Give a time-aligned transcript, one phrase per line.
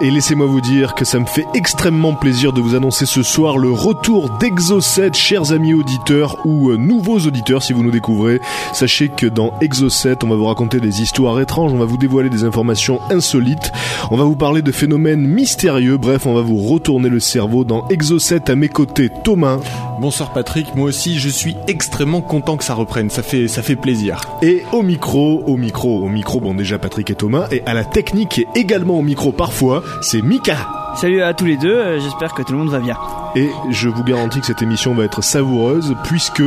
[0.00, 3.58] et laissez-moi vous dire que ça me fait extrêmement plaisir de vous annoncer ce soir
[3.58, 8.40] le retour d'Exo7, chers amis auditeurs ou euh, nouveaux auditeurs si vous nous découvrez.
[8.72, 12.28] Sachez que dans Exo7, on va vous raconter des histoires étranges, on va vous dévoiler
[12.28, 13.70] des informations insolites,
[14.10, 17.86] on va vous parler de phénomènes mystérieux, bref, on va vous retourner le cerveau dans
[17.88, 19.10] Exo7 à mes côtés.
[19.22, 19.60] Thomas
[20.00, 23.74] Bonsoir Patrick, moi aussi je suis extrêmement content que ça reprenne, ça fait, ça fait
[23.74, 24.20] plaisir.
[24.42, 27.84] et au micro, au micro, au micro, bon déjà Patrick et Thomas, et à la
[27.84, 30.77] technique et également au micro parfois, c'est Mika.
[30.96, 32.96] Salut à tous les deux, euh, j'espère que tout le monde va bien.
[33.36, 36.42] Et je vous garantis que cette émission va être savoureuse puisque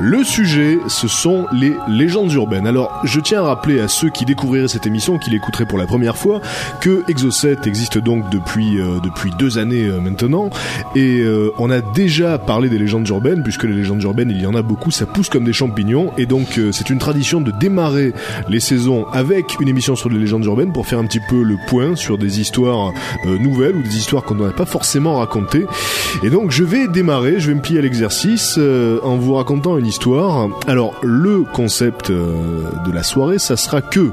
[0.00, 2.66] le sujet, ce sont les légendes urbaines.
[2.66, 5.86] Alors, je tiens à rappeler à ceux qui découvriraient cette émission, qui l'écouteraient pour la
[5.86, 6.40] première fois,
[6.80, 10.50] que Exo7 existe donc depuis euh, depuis deux années euh, maintenant,
[10.94, 14.46] et euh, on a déjà parlé des légendes urbaines puisque les légendes urbaines, il y
[14.46, 17.50] en a beaucoup, ça pousse comme des champignons, et donc euh, c'est une tradition de
[17.50, 18.12] démarrer
[18.48, 21.56] les saisons avec une émission sur les légendes urbaines pour faire un petit peu le
[21.68, 22.92] point sur des histoires
[23.24, 25.66] nouvelles des histoires qu'on n'aurait pas forcément racontées.
[26.22, 29.78] Et donc je vais démarrer, je vais me plier à l'exercice euh, en vous racontant
[29.78, 30.48] une histoire.
[30.66, 32.34] Alors le concept euh,
[32.86, 34.10] de la soirée, ça sera que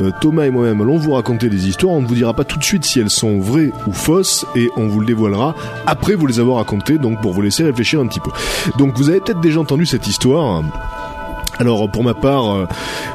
[0.00, 1.94] euh, Thomas et moi-même allons vous raconter des histoires.
[1.94, 4.70] On ne vous dira pas tout de suite si elles sont vraies ou fausses et
[4.76, 5.54] on vous le dévoilera
[5.86, 8.30] après vous les avoir racontées, donc pour vous laisser réfléchir un petit peu.
[8.78, 10.62] Donc vous avez peut-être déjà entendu cette histoire.
[11.60, 12.66] Alors pour ma part, euh,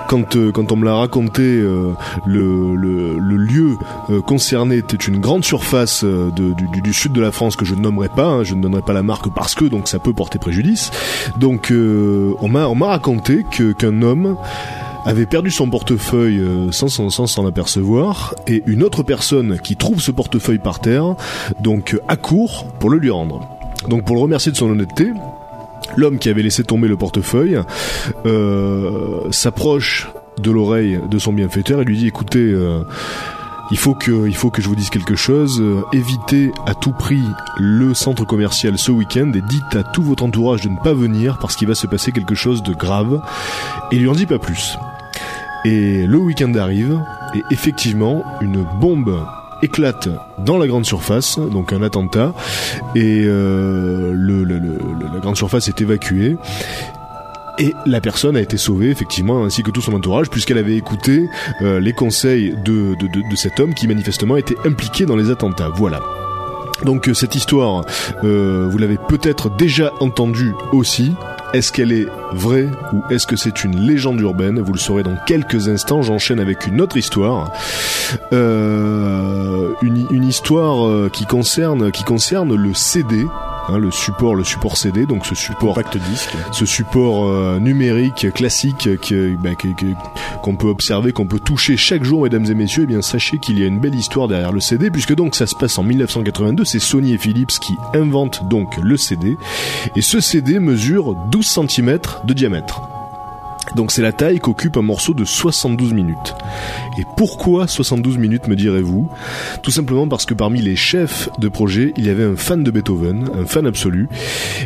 [0.08, 1.94] quand euh, quand on me l'a raconté, euh,
[2.28, 3.76] le, le, lieu
[4.26, 8.28] concerné était une grande surface du, sud de la France que je ne nommerai pas,
[8.28, 10.92] hein, je ne donnerai pas la marque parce que donc ça peut porter préjudice.
[11.38, 14.38] Donc on m'a on m'a raconté qu'un homme
[15.06, 16.42] avait perdu son portefeuille
[16.72, 21.16] sans s'en sans s'en apercevoir et une autre personne qui trouve ce portefeuille par terre
[21.60, 23.48] donc accourt pour le lui rendre.
[23.90, 25.12] Donc pour le remercier de son honnêteté,
[25.98, 27.60] L'homme qui avait laissé tomber le portefeuille
[28.26, 32.82] euh, s'approche de l'oreille de son bienfaiteur et lui dit écoutez euh,
[33.72, 35.60] il faut que il faut que je vous dise quelque chose.
[35.62, 37.24] Euh, évitez à tout prix
[37.58, 41.38] le centre commercial ce week-end et dites à tout votre entourage de ne pas venir
[41.40, 43.22] parce qu'il va se passer quelque chose de grave.
[43.92, 44.78] Et lui en dit pas plus.
[45.64, 47.02] Et le week-end arrive
[47.34, 49.26] et effectivement une bombe
[49.62, 52.34] éclate dans la grande surface, donc un attentat,
[52.96, 54.14] et euh,
[55.14, 56.38] la grande surface est évacuée.
[57.58, 61.30] Et la personne a été sauvée, effectivement, ainsi que tout son entourage, puisqu'elle avait écouté
[61.62, 62.96] euh, les conseils de,
[63.36, 65.70] cet homme qui manifestement était impliqué dans les attentats.
[65.74, 66.02] Voilà.
[66.84, 67.86] Donc euh, cette histoire,
[68.24, 71.14] vous l'avez peut-être déjà entendue aussi.
[71.56, 74.60] Est-ce qu'elle est vraie ou est-ce que c'est une légende urbaine?
[74.60, 76.02] Vous le saurez dans quelques instants.
[76.02, 77.50] J'enchaîne avec une autre histoire,
[78.34, 83.24] Euh, une, une histoire euh, qui concerne qui concerne le CD,
[83.70, 85.76] hein, le support, le support CD, donc ce support
[86.52, 92.04] ce support euh, numérique classique que- que- que- qu'on peut observer, qu'on peut toucher chaque
[92.04, 94.60] jour, mesdames et messieurs, eh bien sachez qu'il y a une belle histoire derrière le
[94.60, 98.78] CD, puisque donc ça se passe en 1982, c'est Sony et Philips qui inventent donc
[98.82, 99.38] le CD,
[99.96, 102.82] et ce CD mesure 12 cm de diamètre.
[103.76, 106.36] Donc c'est la taille qu'occupe un morceau de 72 minutes.
[106.98, 109.10] Et pourquoi 72 minutes me direz-vous?
[109.62, 112.72] Tout simplement parce que parmi les chefs de projet, il y avait un fan de
[112.72, 114.08] Beethoven, un fan absolu.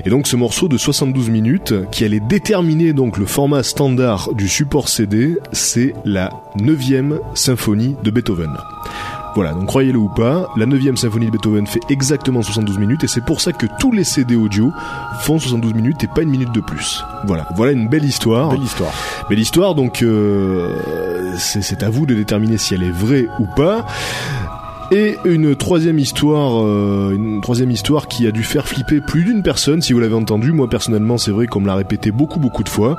[0.06, 4.48] Et donc ce morceau de 72 minutes, qui allait déterminer donc le format standard du
[4.48, 8.52] support CD, c'est la 9e symphonie de Beethoven.
[9.36, 13.08] Voilà, donc croyez-le ou pas, la 9e symphonie de Beethoven fait exactement 72 minutes et
[13.08, 14.72] c'est pour ça que tous les CD audio
[15.22, 17.04] font 72 minutes et pas une minute de plus.
[17.26, 18.50] Voilà, voilà une belle histoire.
[18.50, 18.92] Belle histoire.
[19.30, 20.76] Belle histoire, donc euh,
[21.38, 23.86] c'est c'est à vous de déterminer si elle est vraie ou pas.
[24.92, 29.44] Et une troisième histoire, euh, une troisième histoire qui a dû faire flipper plus d'une
[29.44, 30.52] personne, si vous l'avez entendu.
[30.52, 32.98] Moi personnellement, c'est vrai qu'on me l'a répété beaucoup beaucoup de fois.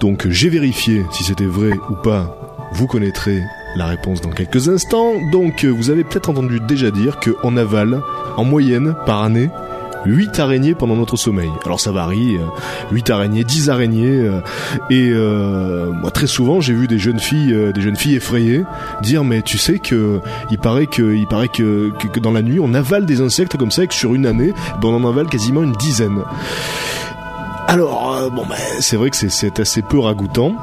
[0.00, 2.34] Donc j'ai vérifié si c'était vrai ou pas.
[2.72, 3.42] Vous connaîtrez
[3.76, 5.14] la réponse dans quelques instants.
[5.30, 8.00] Donc euh, vous avez peut-être entendu déjà dire qu'on avale
[8.36, 9.50] en moyenne par année
[10.06, 11.50] 8 araignées pendant notre sommeil.
[11.64, 14.40] Alors ça varie, euh, 8 araignées, 10 araignées euh,
[14.90, 18.64] et euh, moi très souvent j'ai vu des jeunes filles euh, des jeunes filles effrayées
[19.02, 20.20] dire mais tu sais que
[20.50, 23.84] il paraît que il paraît que, dans la nuit on avale des insectes comme ça
[23.84, 26.22] et que sur une année ben, on en avale quasiment une dizaine.
[27.68, 30.56] Alors euh, bon ben c'est vrai que c'est assez peu ragoûtant.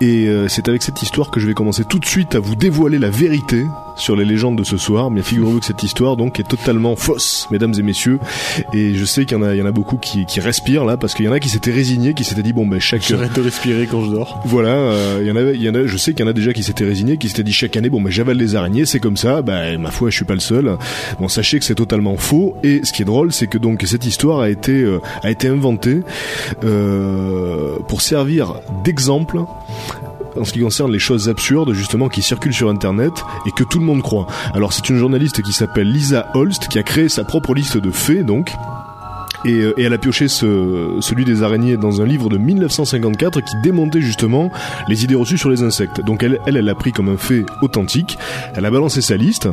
[0.00, 2.54] Et euh, c'est avec cette histoire que je vais commencer tout de suite à vous
[2.54, 3.66] dévoiler la vérité
[3.96, 5.10] sur les légendes de ce soir.
[5.10, 8.18] Bien figurez-vous que cette histoire donc est totalement fausse, mesdames et messieurs.
[8.72, 10.84] Et je sais qu'il y en a, il y en a beaucoup qui, qui respirent
[10.84, 13.02] là parce qu'il y en a qui s'étaient résignés, qui s'étaient dit bon ben chaque
[13.02, 14.40] J'arrête de respirer quand je dors.
[14.46, 16.30] voilà, euh, il y en avait, il y en a, je sais qu'il y en
[16.30, 18.86] a déjà qui s'étaient résignés, qui s'étaient dit chaque année bon ben j'avale les araignées,
[18.86, 19.42] c'est comme ça.
[19.42, 20.76] Ben ma foi, je suis pas le seul.
[21.20, 22.56] Bon, sachez que c'est totalement faux.
[22.62, 25.48] Et ce qui est drôle, c'est que donc cette histoire a été euh, a été
[25.48, 26.00] inventée
[26.64, 28.54] euh, pour servir
[28.84, 29.40] d'exemple
[30.38, 33.12] en ce qui concerne les choses absurdes justement qui circulent sur internet
[33.46, 34.26] et que tout le monde croit.
[34.54, 37.90] Alors c'est une journaliste qui s'appelle Lisa Holst qui a créé sa propre liste de
[37.90, 38.50] faits donc
[39.46, 43.40] et, euh, et elle a pioché ce, celui des araignées dans un livre de 1954
[43.40, 44.50] qui démontait justement
[44.88, 46.00] les idées reçues sur les insectes.
[46.04, 48.18] Donc elle, elle, elle a pris comme un fait authentique,
[48.54, 49.48] elle a balancé sa liste,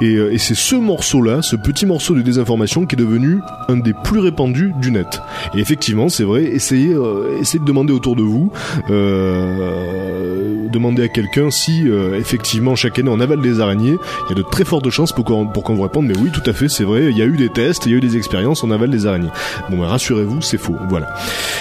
[0.00, 3.76] et, euh, et c'est ce morceau-là, ce petit morceau de désinformation qui est devenu un
[3.76, 5.20] des plus répandus du net.
[5.54, 8.50] Et effectivement, c'est vrai, essayez, euh, essayez de demander autour de vous,
[8.90, 13.96] euh, demandez à quelqu'un si euh, effectivement chaque année on avale des araignées,
[14.26, 16.30] il y a de très fortes chances pour qu'on pour qu'on vous réponde, mais oui,
[16.32, 18.00] tout à fait, c'est vrai, il y a eu des tests, il y a eu
[18.00, 19.30] des expériences, on avale des araignées.
[19.70, 20.76] Bon, ben, rassurez-vous, c'est faux.
[20.88, 21.08] Voilà.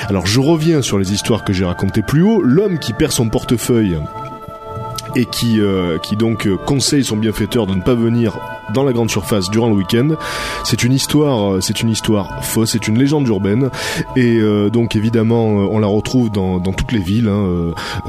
[0.09, 2.41] Alors, je reviens sur les histoires que j'ai racontées plus haut.
[2.41, 3.97] L'homme qui perd son portefeuille
[5.15, 8.37] et qui, euh, qui donc euh, conseille son bienfaiteur de ne pas venir
[8.73, 10.09] dans la grande surface durant le week-end.
[10.63, 13.69] C'est une histoire, euh, c'est une histoire fausse, c'est une légende urbaine
[14.15, 17.45] et euh, donc évidemment euh, on la retrouve dans, dans toutes les villes, hein,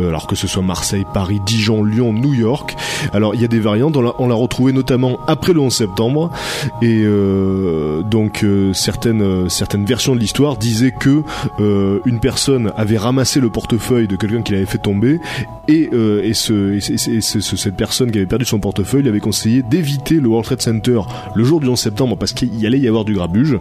[0.01, 2.77] euh, alors que ce soit Marseille, Paris, Dijon, Lyon, New York.
[3.13, 6.31] Alors il y a des variantes, on l'a, on retrouvée notamment après le 11 septembre
[6.83, 11.23] et euh, donc euh, certaines euh, certaines versions de l'histoire disaient que
[11.61, 15.21] euh, une personne avait ramassé le portefeuille de quelqu'un qui l'avait fait tomber
[15.67, 19.03] et, euh, et, ce, et, ce- et ce- cette personne qui avait perdu son portefeuille
[19.03, 21.01] lui avait conseillé d'éviter le World Trade Center
[21.35, 23.59] le jour du 11 septembre parce qu'il y allait y avoir du grabuge.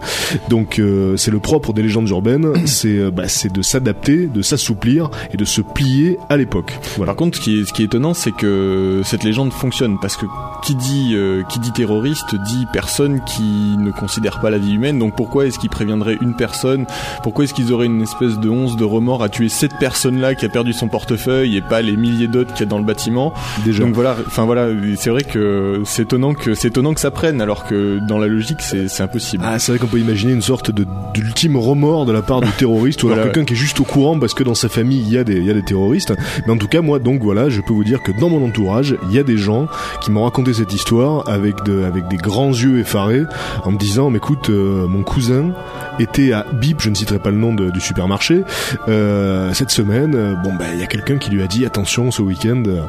[0.50, 4.42] Donc euh, c'est le propre des légendes urbaines, c'est euh, bah, c'est de s'adapter, de
[4.42, 6.72] s'assouplir et de se plier à l'époque.
[6.96, 7.12] Voilà.
[7.12, 10.16] Par contre, ce qui est, ce qui est étonnant, c'est que cette légende fonctionne parce
[10.16, 10.26] que
[10.64, 13.44] qui dit euh, qui dit terroriste dit personne qui
[13.78, 14.98] ne considère pas la vie humaine.
[14.98, 16.86] Donc pourquoi est-ce qu'ils préviendraient une personne?
[17.22, 20.46] Pourquoi est-ce qu'ils auraient une espèce de once de remords à tuer cette personne-là qui
[20.46, 23.34] a perdu son portefeuille et pas les milliers d'autres qu'il y a dans le bâtiment?
[23.66, 23.84] Déjà.
[23.84, 27.42] Donc voilà, enfin voilà, c'est vrai que c'est étonnant que c'est étonnant que ça prenne
[27.42, 29.44] alors que dans la logique c'est impossible.
[29.48, 30.70] Ah, c'est vrai qu'on peut imaginer une sorte
[31.12, 33.84] d'ultime remords de la part du terroriste ou alors Voilà, quelqu'un qui est juste au
[33.84, 36.14] courant parce que dans sa famille il y a des il y a des terroristes.
[36.46, 38.96] Mais en tout cas moi donc voilà, je peux vous dire que dans mon entourage,
[39.10, 39.68] il y a des gens
[40.02, 43.24] qui m'ont raconté cette histoire avec de avec des grands yeux effarés
[43.64, 45.54] en me disant mais écoute euh, mon cousin
[46.00, 48.44] était à Bip, je ne citerai pas le nom du supermarché
[48.88, 52.12] euh, cette semaine, euh, bon ben il y a quelqu'un qui lui a dit attention
[52.12, 52.64] ce week-end.
[52.68, 52.82] euh,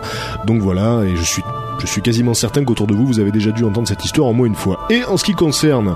[0.46, 1.43] donc voilà et je suis
[1.81, 4.32] je suis quasiment certain qu'autour de vous, vous avez déjà dû entendre cette histoire au
[4.32, 4.87] moins une fois.
[4.90, 5.94] Et en ce qui concerne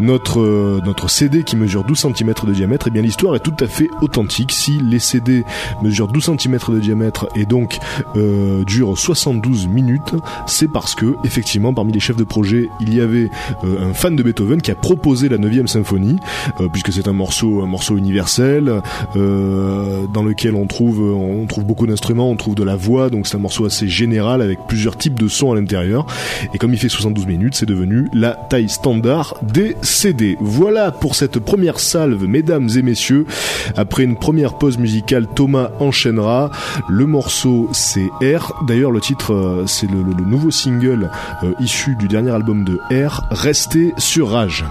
[0.00, 3.54] notre, euh, notre CD qui mesure 12 cm de diamètre, eh bien l'histoire est tout
[3.60, 4.52] à fait authentique.
[4.52, 5.44] Si les CD
[5.82, 7.78] mesurent 12 cm de diamètre et donc
[8.16, 10.14] euh, durent 72 minutes,
[10.46, 13.30] c'est parce que, effectivement, parmi les chefs de projet, il y avait
[13.62, 16.18] un fan de Beethoven qui a proposé la 9 symphonie,
[16.72, 18.82] puisque c'est un morceau, un morceau universel,
[19.16, 23.26] euh, dans lequel on trouve, on trouve beaucoup d'instruments, on trouve de la voix, donc
[23.26, 26.06] c'est un morceau assez général avec plusieurs types de sons à l'intérieur.
[26.54, 30.36] Et comme il fait 72 minutes, c'est devenu la taille standard des CD.
[30.40, 33.26] Voilà pour cette première salve, mesdames et messieurs.
[33.76, 36.50] Après une première pause musicale, Thomas enchaînera.
[36.88, 38.64] Le morceau, c'est R.
[38.66, 41.10] D'ailleurs, le titre, euh, c'est le, nouveau single
[41.42, 44.64] euh, issu du dernier album de R, Restez sur Rage.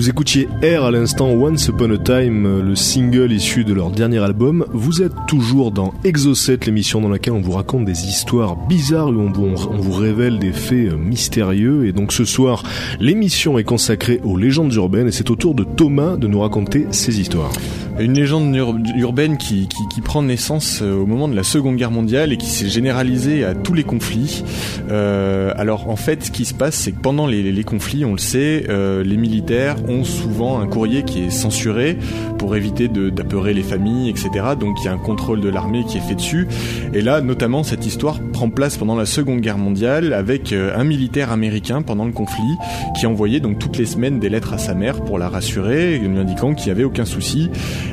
[0.00, 4.18] Vous écoutiez Air à l'instant Once Upon a Time, le single issu de leur dernier
[4.20, 4.64] album.
[4.72, 9.20] Vous êtes toujours dans Exocet, l'émission dans laquelle on vous raconte des histoires bizarres où
[9.20, 11.86] on vous, on vous révèle des faits euh, mystérieux.
[11.86, 12.62] Et donc ce soir,
[12.98, 16.86] l'émission est consacrée aux légendes urbaines et c'est au tour de Thomas de nous raconter
[16.92, 17.52] ces histoires.
[18.00, 21.76] Une légende ur- urbaine qui, qui, qui prend naissance euh, au moment de la Seconde
[21.76, 24.42] Guerre mondiale et qui s'est généralisée à tous les conflits.
[24.90, 28.12] Euh, alors en fait, ce qui se passe, c'est que pendant les, les conflits, on
[28.12, 31.98] le sait, euh, les militaires ont souvent un courrier qui est censuré
[32.38, 34.30] pour éviter d'apeurer les familles, etc.
[34.58, 36.48] Donc il y a un contrôle de l'armée qui est fait dessus.
[36.94, 40.84] Et là, notamment, cette histoire prend place pendant la Seconde Guerre mondiale avec euh, un
[40.84, 42.56] militaire américain pendant le conflit
[42.98, 46.18] qui envoyait donc toutes les semaines des lettres à sa mère pour la rassurer, lui
[46.18, 47.50] indiquant qu'il n'y avait aucun souci.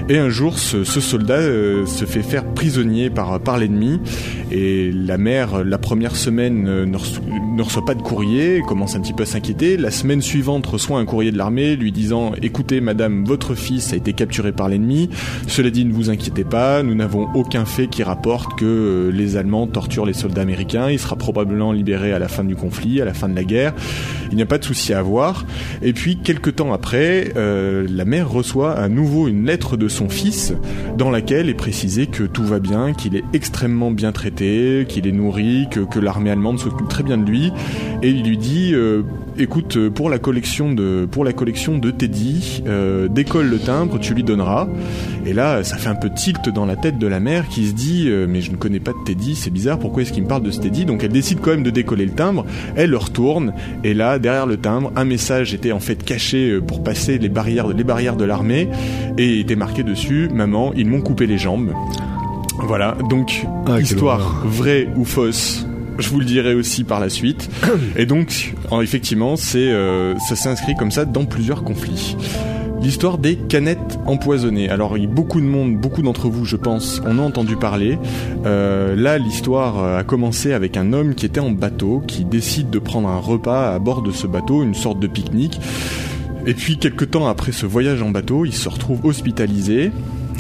[0.10, 4.00] Et un jour, ce, soldat euh, se fait faire prisonnier par, l'ennemi.
[4.51, 7.20] Et la mère, la première semaine, euh, ne, reço-
[7.56, 9.75] ne reçoit pas de courrier, commence un petit peu à s'inquiéter.
[9.75, 13.98] La semaine suivante, reçoit un courrier de l'armée lui disant Écoutez, madame, votre fils a
[13.98, 15.10] été capturé par l'ennemi.
[15.48, 19.36] Cela dit, ne vous inquiétez pas, nous n'avons aucun fait qui rapporte que euh, les
[19.36, 20.89] Allemands torturent les soldats américains.
[20.89, 23.74] Il sera probablement libéré à la fin du conflit, à la fin de la guerre.
[24.32, 25.46] Il n'y a pas de souci à avoir.
[25.82, 30.53] Et puis, quelques temps après, la mère reçoit à nouveau une lettre de son fils
[30.98, 35.12] dans laquelle est précisé que tout va bien, qu'il est extrêmement bien traité, qu'il est
[35.12, 37.51] nourri, que, l'armée allemande s'occupe très bien de lui.
[38.03, 39.03] Et il lui dit, euh,
[39.39, 44.00] écoute, euh, pour la collection de, pour la collection de Teddy, euh, décolle le timbre,
[44.00, 44.67] tu lui donneras.
[45.25, 47.74] Et là, ça fait un peu tilt dans la tête de la mère qui se
[47.74, 50.27] dit, euh, mais je ne connais pas de Teddy, c'est bizarre, pourquoi est-ce qu'il me
[50.27, 50.86] parle de ce Teddy?
[50.86, 53.53] Donc elle décide quand même de décoller le timbre, elle le retourne,
[53.84, 57.67] et là, derrière le timbre, un message était en fait caché pour passer les barrières,
[57.67, 58.70] les barrières de l'armée,
[59.17, 61.74] et il était marqué dessus, maman, ils m'ont coupé les jambes.
[62.60, 65.67] Voilà, donc Ah, histoire vraie ou fausse.
[66.00, 67.50] Je vous le dirai aussi par la suite.
[67.96, 72.16] Et donc, en- effectivement, c'est euh, ça s'inscrit comme ça dans plusieurs conflits.
[72.82, 74.70] L'histoire des canettes empoisonnées.
[74.70, 77.98] Alors, beaucoup de monde, beaucoup d'entre vous, je pense, en ont entendu parler.
[78.46, 82.70] Euh, là, l'histoire euh, a commencé avec un homme qui était en bateau, qui décide
[82.70, 85.60] de prendre un repas à bord de ce bateau, une sorte de pique-nique.
[86.46, 89.92] Et puis, quelques temps après ce voyage en bateau, il se retrouve hospitalisé.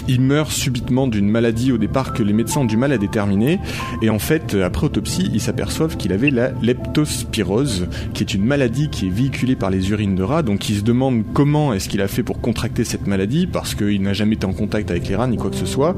[0.07, 3.59] Il meurt subitement d'une maladie au départ que les médecins ont du mal à déterminer.
[4.01, 8.89] Et en fait, après autopsie, ils s'aperçoivent qu'il avait la leptospirose, qui est une maladie
[8.89, 10.43] qui est véhiculée par les urines de rats.
[10.43, 14.01] Donc ils se demandent comment est-ce qu'il a fait pour contracter cette maladie, parce qu'il
[14.01, 15.95] n'a jamais été en contact avec les rats ni quoi que ce soit.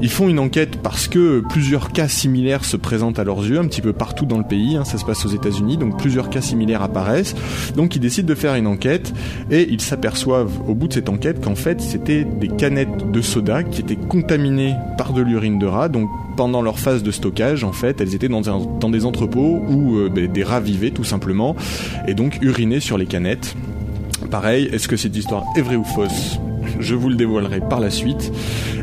[0.00, 3.66] Ils font une enquête parce que plusieurs cas similaires se présentent à leurs yeux, un
[3.66, 4.76] petit peu partout dans le pays.
[4.76, 7.34] hein, ça se passe aux États-Unis, donc plusieurs cas similaires apparaissent.
[7.76, 9.12] Donc ils décident de faire une enquête
[9.50, 13.39] et ils s'aperçoivent au bout de cette enquête qu'en fait c'était des canettes de soda
[13.70, 15.88] qui étaient contaminées par de l'urine de rat.
[15.88, 20.08] Donc pendant leur phase de stockage, en fait, elles étaient dans, des entrepôts où euh,
[20.08, 21.56] ben, des rats vivaient tout simplement
[22.06, 23.54] et donc urinaient sur les canettes.
[24.30, 26.38] Pareil, est-ce que cette histoire est vraie ou fausse?
[26.80, 28.32] Je vous le dévoilerai par la suite.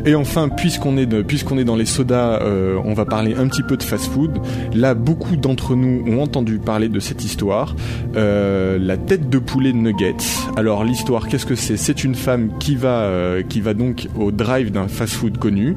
[0.06, 3.76] Et enfin, puisqu'on est, est dans les sodas, euh, on va parler un petit peu
[3.76, 4.38] de fast-food.
[4.74, 7.74] Là, beaucoup d'entre nous ont entendu parler de cette histoire.
[8.16, 10.16] Euh, la tête de poulet nuggets.
[10.56, 11.76] Alors l'histoire, qu'est-ce que c'est?
[11.76, 15.76] C'est une femme qui va, euh, qui va donc au drive d'un fast-food connu,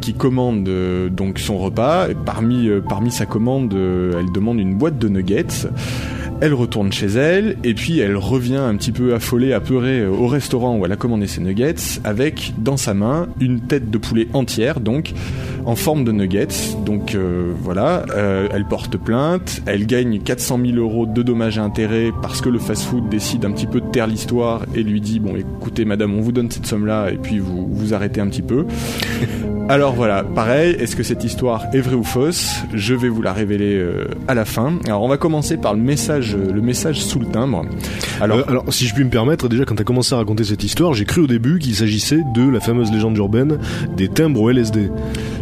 [0.00, 0.68] qui commande
[1.10, 2.08] donc son repas.
[2.10, 5.68] Et parmi, parmi sa commande, elle demande une boîte de nuggets.
[6.40, 10.28] Elle retourne chez elle et puis elle revient un petit peu affolée, apeurée euh, au
[10.28, 14.28] restaurant où elle a commandé ses nuggets avec dans sa main une tête de poulet
[14.34, 15.14] entière, donc
[15.68, 16.48] en forme de nuggets.
[16.86, 21.60] Donc euh, voilà, euh, elle porte plainte, elle gagne 400 000 euros de dommages et
[21.60, 25.20] intérêts parce que le fast-food décide un petit peu de taire l'histoire et lui dit
[25.20, 28.28] bon écoutez madame on vous donne cette somme là et puis vous vous arrêtez un
[28.28, 28.64] petit peu.
[29.68, 32.62] Alors voilà, pareil, est-ce que cette histoire est vraie ou fausse?
[32.72, 34.78] Je vais vous la révéler euh, à la fin.
[34.86, 37.66] Alors on va commencer par le message, le message sous le timbre.
[38.22, 40.44] Alors, Euh, alors, si je puis me permettre, déjà quand tu as commencé à raconter
[40.44, 43.58] cette histoire, j'ai cru au début qu'il s'agissait de la fameuse légende urbaine
[43.94, 44.90] des timbres au LSD.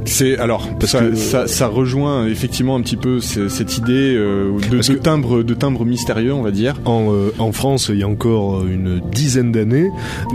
[0.07, 4.15] C'est alors Parce ça, que- ça, ça rejoint effectivement un petit peu ce- cette idée
[4.17, 6.81] euh, de, de timbre, de timbre mystérieux, on va dire.
[6.85, 9.91] En, euh, en France, il y a encore euh, une dizaine d'années,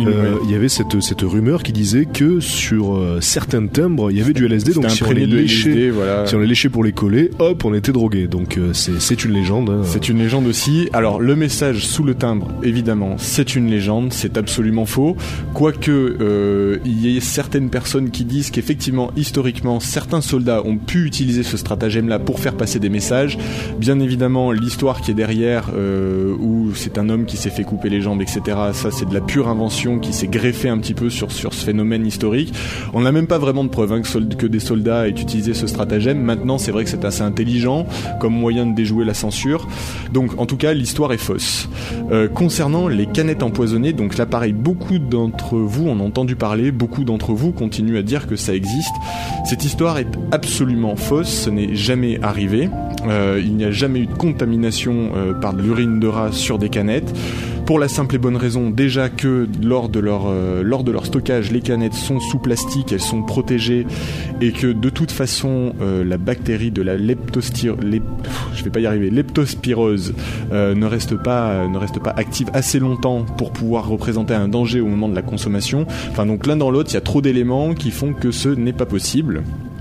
[0.05, 4.21] euh, il y avait cette, cette rumeur qui disait que sur certains timbres, il y
[4.21, 6.25] avait du LSD, donc si on les léchait, LSD, voilà.
[6.27, 8.27] si on les léchait pour les coller, hop, on était drogué.
[8.27, 9.69] Donc euh, c'est une légende.
[9.69, 9.81] hein.
[9.85, 10.89] C'est une légende aussi.
[10.93, 15.15] Alors le message sous le timbre, évidemment, c'est une légende, c'est absolument faux.
[15.53, 21.05] Quoique euh, il y ait certaines personnes qui disent qu'effectivement, historiquement, certains soldats ont pu
[21.05, 23.37] utiliser ce stratagème-là pour faire passer des messages.
[23.79, 27.89] Bien évidemment, l'histoire qui est derrière, euh, où c'est un homme qui s'est fait couper
[27.89, 28.41] les jambes, etc.
[28.73, 31.65] Ça, c'est de la pure invention qui s'est greffée un petit peu sur sur ce
[31.65, 32.53] phénomène historique.
[32.93, 36.21] On n'a même pas vraiment de preuve hein, que des soldats aient utilisé ce stratagème.
[36.21, 37.85] Maintenant, c'est vrai que c'est assez intelligent
[38.19, 39.67] comme moyen de déjouer la censure.
[40.11, 41.69] Donc, en tout cas, l'histoire est fausse.
[42.11, 46.71] Euh, concernant les canettes empoisonnées, donc là, pareil, beaucoup d'entre vous en ont entendu parler,
[46.71, 48.93] beaucoup d'entre vous continuent à dire que ça existe.
[49.51, 52.69] Cette histoire est absolument fausse, ce n'est jamais arrivé.
[53.05, 56.57] Euh, il n'y a jamais eu de contamination euh, par de l'urine de rat sur
[56.57, 57.13] des canettes.
[57.65, 61.05] Pour la simple et bonne raison, déjà que lors de leur euh, lors de leur
[61.05, 63.85] stockage, les canettes sont sous plastique, elles sont protégées,
[64.41, 70.13] et que de toute façon, la bactérie de la vais pas y arriver, leptospirose
[70.51, 74.87] ne reste pas ne reste pas active assez longtemps pour pouvoir représenter un danger au
[74.87, 75.85] moment de la consommation.
[76.09, 78.73] Enfin donc l'un dans l'autre, il y a trop d'éléments qui font que ce n'est
[78.73, 79.40] pas possible.
[79.43, 79.80] Thank you.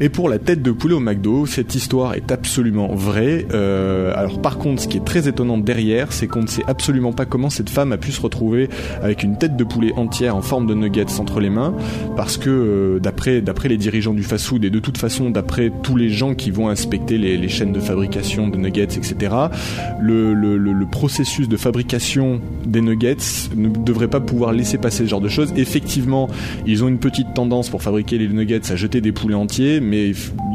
[0.00, 3.46] Et pour la tête de poulet au McDo, cette histoire est absolument vraie.
[3.52, 7.12] Euh, alors par contre, ce qui est très étonnant derrière, c'est qu'on ne sait absolument
[7.12, 8.68] pas comment cette femme a pu se retrouver
[9.02, 11.74] avec une tête de poulet entière en forme de nuggets entre les mains,
[12.16, 16.10] parce que euh, d'après les dirigeants du fast-food et de toute façon d'après tous les
[16.10, 19.34] gens qui vont inspecter les, chaînes de fabrication de nuggets, etc.,
[20.00, 23.16] le processus de fabrication des nuggets
[23.56, 25.52] ne devrait pas pouvoir laisser passer ce genre de choses.
[25.56, 26.28] Effectivement,
[26.66, 30.12] ils ont une petite tendance pour fabriquer les nuggets à jeter des poulets entiers, mais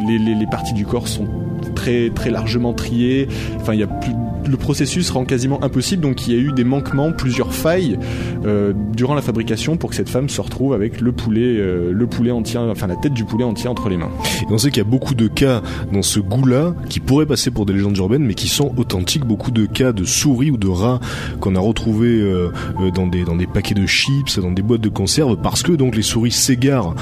[0.08, 1.28] les, les, les parties du corps sont
[1.76, 3.28] très très largement triées.
[3.60, 4.14] Enfin, il y a plus
[4.50, 7.98] le processus rend quasiment impossible, donc il y a eu des manquements, plusieurs failles
[8.46, 12.08] euh, durant la fabrication pour que cette femme se retrouve avec le poulet, euh, le
[12.08, 14.12] poulet entier, enfin la tête du poulet entier entre les mains.
[14.44, 17.52] Et on sait qu'il y a beaucoup de cas dans ce goût-là qui pourraient passer
[17.52, 19.26] pour des légendes urbaines, mais qui sont authentiques.
[19.26, 21.00] Beaucoup de cas de souris ou de rats
[21.40, 22.52] qu'on a retrouvés euh,
[22.94, 25.96] dans des dans des paquets de chips, dans des boîtes de conserve, parce que donc
[25.96, 26.96] les souris s'égarent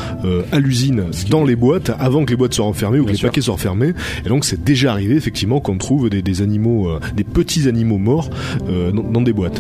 [0.51, 3.17] à l'usine dans les boîtes avant que les boîtes soient refermées ou que Bien les
[3.19, 3.30] sûr.
[3.30, 3.93] paquets soient refermés.
[4.26, 7.98] Et donc c'est déjà arrivé effectivement qu'on trouve des, des animaux, euh, des petits animaux
[7.98, 8.30] morts
[8.69, 9.60] euh, dans, dans des boîtes.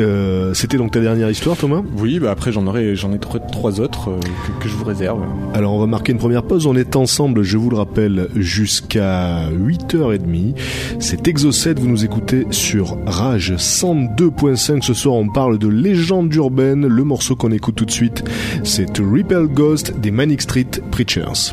[0.00, 3.40] Euh, C'était donc ta dernière histoire, Thomas Oui, bah après j'en aurai, j'en ai trois,
[3.40, 4.20] trois autres euh,
[4.58, 5.20] que, que je vous réserve.
[5.54, 9.48] Alors on va marquer une première pause, on est ensemble, je vous le rappelle, jusqu'à
[9.50, 10.54] 8h30.
[11.00, 14.82] C'est Exo7, vous nous écoutez sur Rage 102.5.
[14.82, 16.86] Ce soir on parle de légende urbaine.
[16.86, 18.24] Le morceau qu'on écoute tout de suite,
[18.64, 21.52] c'est To Repel Ghost des Manic Street Preachers.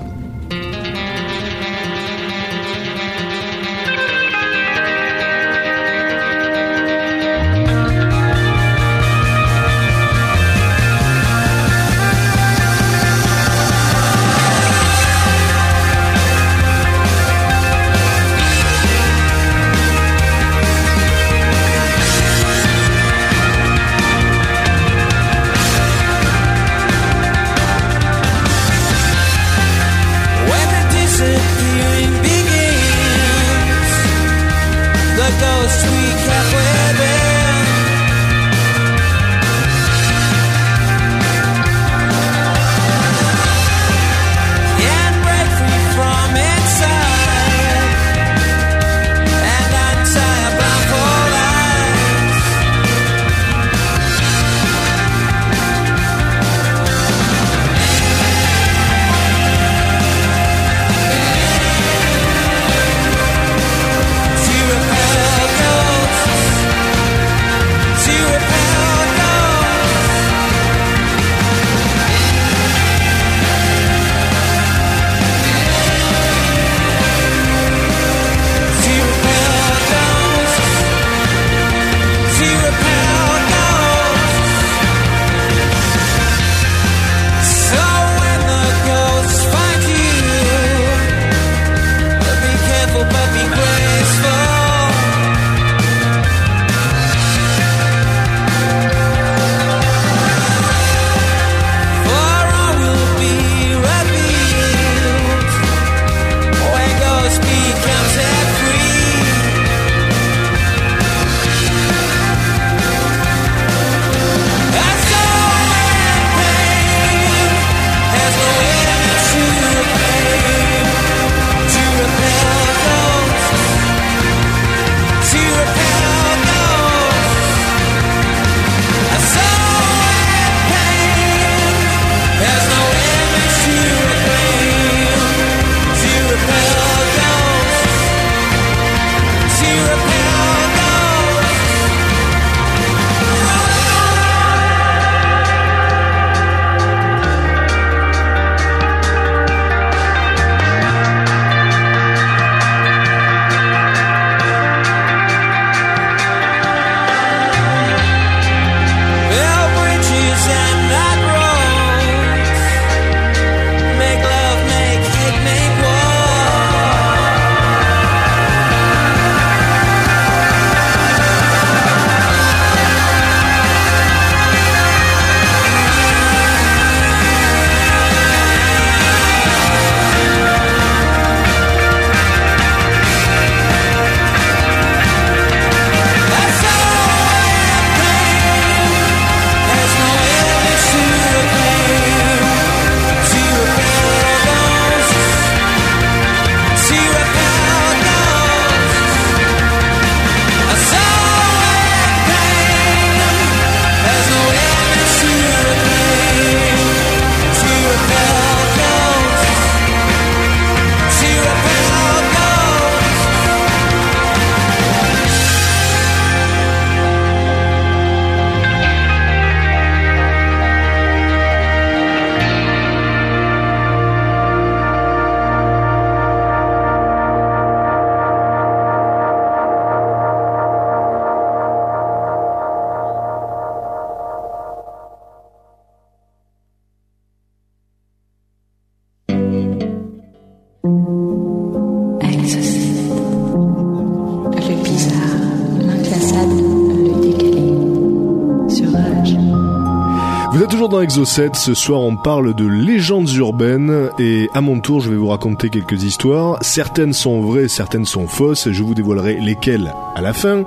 [250.89, 255.15] Dans Exocet, ce soir on parle de légendes urbaines et à mon tour je vais
[255.15, 256.57] vous raconter quelques histoires.
[256.61, 260.63] Certaines sont vraies, certaines sont fausses et je vous dévoilerai lesquelles à la fin.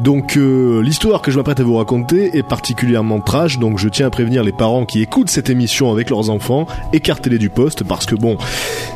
[0.00, 4.06] Donc euh, l'histoire que je m'apprête à vous raconter est particulièrement trash, donc je tiens
[4.06, 8.06] à prévenir les parents qui écoutent cette émission avec leurs enfants, écartez-les du poste parce
[8.06, 8.38] que bon,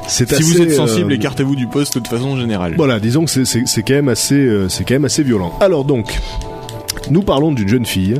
[0.08, 0.42] c'est Si assez...
[0.44, 2.74] vous êtes sensible, euh, écartez-vous du poste de façon générale.
[2.76, 5.52] voilà, disons que c'est- c'est c'est quand même assez, euh, c'est quand même assez violent.
[5.60, 6.18] Alors donc,
[7.10, 8.16] nous parlons d'une jeune fille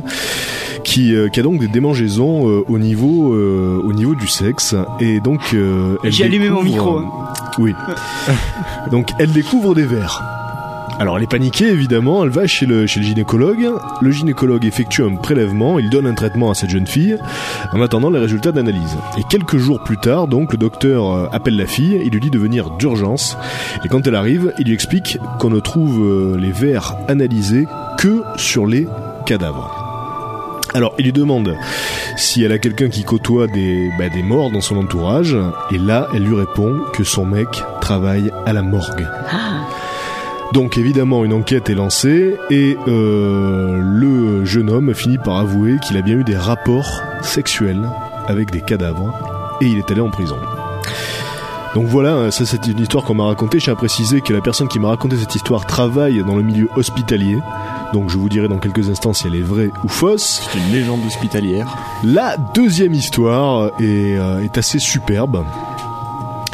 [0.83, 4.75] qui, euh, qui a donc des démangeaisons euh, au niveau, euh, au niveau du sexe
[4.99, 7.09] et donc euh, elle J'ai allumé mon micro, hein.
[7.57, 7.73] Oui.
[8.91, 10.21] donc elle découvre des vers.
[10.99, 15.03] Alors elle est paniquée évidemment, elle va chez le, chez le gynécologue, le gynécologue effectue
[15.03, 17.17] un prélèvement, il donne un traitement à cette jeune fille
[17.71, 18.95] en attendant les résultats d'analyse.
[19.17, 22.37] Et quelques jours plus tard, donc le docteur appelle la fille, il lui dit de
[22.37, 23.37] venir d'urgence
[23.83, 27.65] et quand elle arrive, il lui explique qu'on ne trouve les vers analysés
[27.97, 28.87] que sur les
[29.25, 29.82] cadavres.
[30.73, 31.55] Alors, il lui demande
[32.17, 35.37] si elle a quelqu'un qui côtoie des, bah, des morts dans son entourage,
[35.71, 37.47] et là, elle lui répond que son mec
[37.81, 39.05] travaille à la morgue.
[40.53, 45.97] Donc évidemment une enquête est lancée et euh, le jeune homme finit par avouer qu'il
[45.97, 47.81] a bien eu des rapports sexuels
[48.27, 50.37] avec des cadavres et il est allé en prison.
[51.75, 53.59] Donc voilà, ça c'est une histoire qu'on m'a racontée.
[53.59, 56.43] Je tiens à préciser que la personne qui m'a raconté cette histoire travaille dans le
[56.43, 57.39] milieu hospitalier.
[57.93, 60.47] Donc je vous dirai dans quelques instants si elle est vraie ou fausse.
[60.51, 61.75] C'est une légende hospitalière.
[62.03, 65.43] La deuxième histoire est, euh, est assez superbe.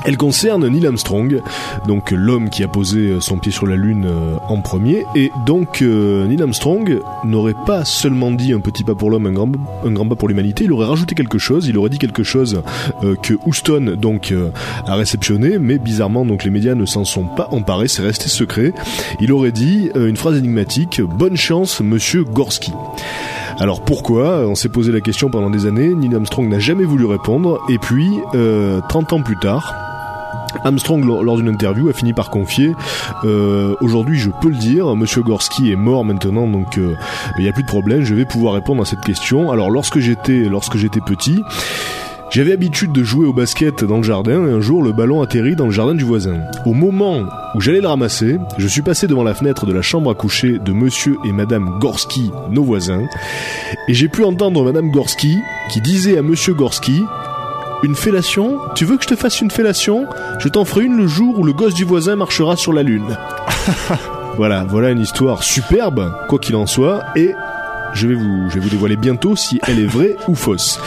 [0.05, 1.41] Elle concerne Neil Armstrong,
[1.88, 5.05] donc l'homme qui a posé son pied sur la Lune euh, en premier.
[5.15, 9.31] Et donc euh, Neil Armstrong n'aurait pas seulement dit un petit pas pour l'homme, un
[9.31, 12.62] grand, pas pour l'humanité, il aurait rajouté quelque chose, il aurait dit quelque chose
[13.03, 14.49] euh, que Houston donc euh,
[14.85, 18.73] a réceptionné, mais bizarrement donc les médias ne s'en sont pas emparés, c'est resté secret.
[19.19, 22.71] Il aurait dit euh, une phrase énigmatique, bonne chance monsieur Gorski.
[23.59, 24.47] Alors pourquoi?
[24.47, 27.77] On s'est posé la question pendant des années, Neil Armstrong n'a jamais voulu répondre, et
[27.77, 29.88] puis, euh, 30 ans plus tard,
[30.63, 32.73] Armstrong, lors d'une interview, a fini par confier
[33.25, 36.95] euh, Aujourd'hui, je peux le dire, Monsieur Gorski est mort maintenant, donc euh,
[37.38, 39.51] il n'y a plus de problème, je vais pouvoir répondre à cette question.
[39.51, 41.43] Alors, lorsque j'étais lorsque j'étais petit,
[42.31, 45.55] j'avais habitude de jouer au basket dans le jardin et un jour le ballon atterrit
[45.55, 46.41] dans le jardin du voisin.
[46.63, 47.23] Au moment
[47.55, 50.59] où j'allais le ramasser, je suis passé devant la fenêtre de la chambre à coucher
[50.59, 53.03] de monsieur et madame Gorski, nos voisins,
[53.88, 55.39] et j'ai pu entendre madame Gorski
[55.71, 57.01] qui disait à monsieur Gorski
[57.83, 58.59] une fellation?
[58.75, 60.07] Tu veux que je te fasse une fellation?
[60.39, 63.17] Je t'en ferai une le jour où le gosse du voisin marchera sur la lune.
[64.37, 67.33] voilà, voilà une histoire superbe, quoi qu'il en soit, et
[67.93, 70.79] je vais vous, je vais vous dévoiler bientôt si elle est vraie ou fausse.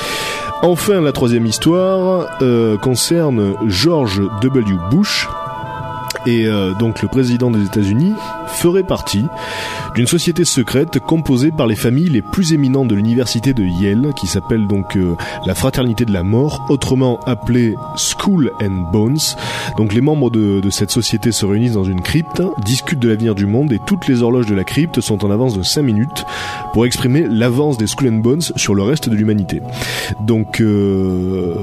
[0.63, 4.77] Enfin, la troisième histoire euh, concerne George W.
[4.91, 5.29] Bush.
[6.27, 8.13] Et euh, donc le président des États-Unis
[8.47, 9.25] ferait partie
[9.95, 14.27] d'une société secrète composée par les familles les plus éminentes de l'université de Yale, qui
[14.27, 19.19] s'appelle donc euh, la Fraternité de la Mort, autrement appelée School and Bones.
[19.77, 23.35] Donc les membres de, de cette société se réunissent dans une crypte, discutent de l'avenir
[23.35, 26.25] du monde et toutes les horloges de la crypte sont en avance de 5 minutes
[26.73, 29.61] pour exprimer l'avance des School and Bones sur le reste de l'humanité.
[30.21, 31.55] Donc euh,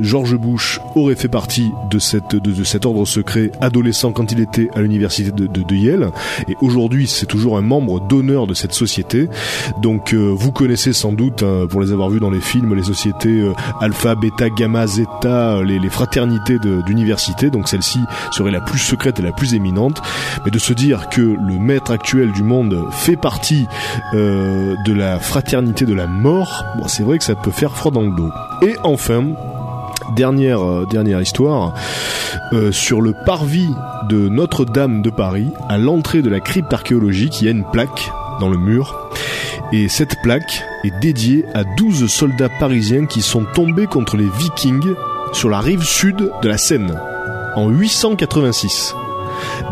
[0.00, 4.40] George Bush aurait fait partie de, cette, de, de cet ordre secret adolescent quand il
[4.40, 6.10] était à l'université de, Yale
[6.48, 9.28] et aujourd'hui c'est toujours un membre d'honneur de cette société.
[9.82, 12.82] Donc euh, vous connaissez sans doute hein, pour les avoir vus dans les films les
[12.82, 17.50] sociétés euh, alpha, bêta, gamma, zeta, euh, les, fraternités d'université.
[17.50, 18.00] Donc celle-ci
[18.32, 20.02] serait la plus secrète et la plus éminente.
[20.44, 23.66] Mais de se dire que le maître actuel du monde fait partie
[24.12, 28.14] de la fraternité de la mort, c'est vrai que ça peut faire froid dans le
[28.14, 28.30] dos.
[28.62, 29.24] Et enfin,
[30.14, 31.74] dernière euh, dernière histoire.
[32.52, 33.68] Euh, sur le parvis
[34.08, 38.10] de Notre-Dame de Paris à l'entrée de la crypte archéologique il y a une plaque
[38.40, 39.10] dans le mur.
[39.72, 44.94] Et cette plaque est dédiée à 12 soldats parisiens qui sont tombés contre les vikings
[45.32, 47.00] sur la rive sud de la Seine
[47.56, 48.94] en 886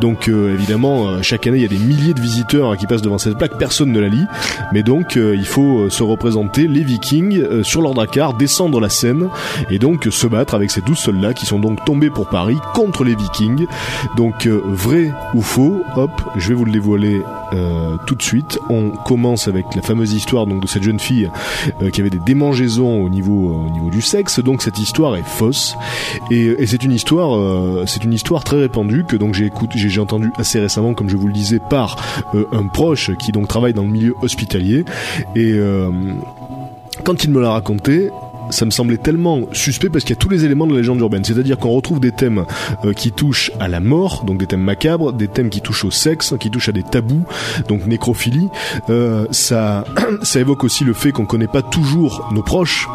[0.01, 2.87] donc euh, évidemment, euh, chaque année, il y a des milliers de visiteurs hein, qui
[2.87, 4.27] passent devant cette plaque, personne ne la lit.
[4.73, 9.29] Mais donc, euh, il faut se représenter les Vikings sur leur Dakar, descendre la Seine
[9.71, 13.05] et donc se battre avec ces 12 soldats qui sont donc tombés pour Paris contre
[13.05, 13.67] les Vikings.
[14.17, 17.21] Donc, vrai ou faux, hop, je vais vous le dévoiler
[18.07, 18.59] tout de suite.
[18.69, 21.31] On commence avec la fameuse histoire donc de cette jeune fille
[21.93, 24.41] qui avait des démangeaisons au niveau au niveau du sexe.
[24.41, 25.77] Donc cette histoire est fausse
[26.31, 27.39] et, et c'est une histoire
[27.87, 31.27] c'est une histoire très répandue que donc j'ai j'ai entendu assez récemment comme je vous
[31.27, 31.97] le disais par
[32.35, 34.85] euh, un proche qui donc travaille dans le milieu hospitalier
[35.35, 35.91] et euh,
[37.05, 38.11] quand il me l'a raconté
[38.51, 41.01] ça me semblait tellement suspect parce qu'il y a tous les éléments de la légende
[41.01, 41.25] urbaine.
[41.25, 42.45] C'est-à-dire qu'on retrouve des thèmes
[42.85, 45.91] euh, qui touchent à la mort, donc des thèmes macabres, des thèmes qui touchent au
[45.91, 47.25] sexe, qui touchent à des tabous,
[47.69, 48.51] donc nécrophilie.
[49.31, 49.85] Ça,
[50.23, 52.87] ça évoque aussi le fait qu'on connaît pas toujours nos proches.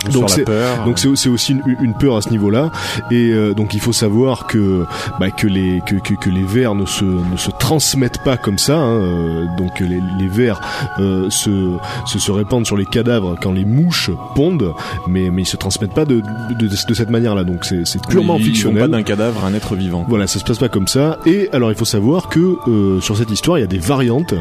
[0.00, 0.84] Ça joue Donc sur c'est- la peur.
[0.84, 2.70] Donc c'est c'est aussi une, une peur à ce niveau-là
[3.10, 4.84] et euh, donc il faut savoir que
[5.20, 8.58] bah, que les que, que, que les vers ne se ne se transmettent pas comme
[8.58, 10.60] ça hein, euh, donc les, les vers
[10.98, 11.76] euh, se,
[12.06, 14.72] se se répandent sur les cadavres quand les mouches pondent
[15.08, 18.00] mais mais ils se transmettent pas de de, de, de cette manière-là donc c'est c'est
[18.06, 20.04] purement Ils fictionnel pas d'un cadavre à un être vivant.
[20.08, 21.18] voilà, ça se passe pas comme ça.
[21.26, 24.34] Et alors, il faut savoir que euh, sur cette histoire, il y a des variantes,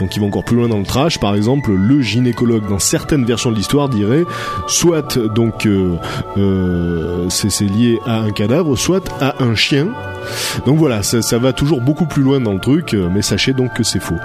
[0.00, 1.18] donc qui vont encore plus loin dans le trash.
[1.18, 4.24] Par exemple, le gynécologue dans certaines versions de l'histoire dirait
[4.66, 4.89] soit
[5.34, 5.96] donc euh,
[6.36, 9.88] euh, c'est lié à un cadavre, soit à un chien.
[10.66, 13.74] Donc voilà, ça, va toujours beaucoup plus loin dans le truc, euh, mais sachez donc
[13.74, 14.16] que c'est faux.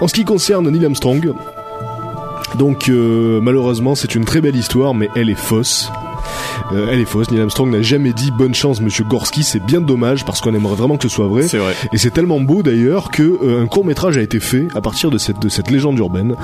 [0.00, 1.32] En ce qui concerne Neil Armstrong,
[2.58, 5.90] donc malheureusement, c'est une très belle histoire, mais elle est fausse.
[6.72, 7.30] Euh, elle est fausse.
[7.30, 9.42] Neil Armstrong n'a jamais dit bonne chance, Monsieur Gorski.
[9.42, 11.42] C'est bien dommage parce qu'on aimerait vraiment que ce soit vrai.
[11.42, 11.74] C'est vrai.
[11.92, 15.10] Et c'est tellement beau d'ailleurs que euh, un court métrage a été fait à partir
[15.10, 16.36] de cette de cette légende urbaine.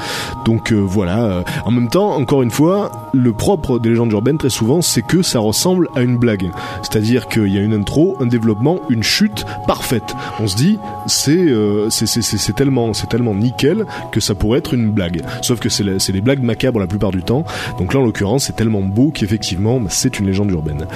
[0.45, 1.25] Donc euh, voilà.
[1.25, 5.03] Euh, En même temps, encore une fois, le propre des légendes urbaines très souvent, c'est
[5.03, 6.51] que ça ressemble à une blague.
[6.83, 10.15] C'est-à-dire qu'il y a une intro, un développement, une chute parfaite.
[10.41, 14.91] On se dit, c'est euh, c'est tellement c'est tellement nickel que ça pourrait être une
[14.91, 15.23] blague.
[15.43, 17.45] Sauf que c'est des blagues macabres la plupart du temps.
[17.79, 20.87] Donc là, en l'occurrence, c'est tellement beau qu'effectivement, c'est une légende urbaine.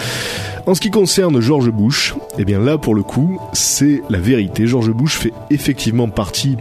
[0.66, 4.66] En ce qui concerne George Bush, eh bien là pour le coup, c'est la vérité.
[4.66, 6.56] George Bush fait effectivement partie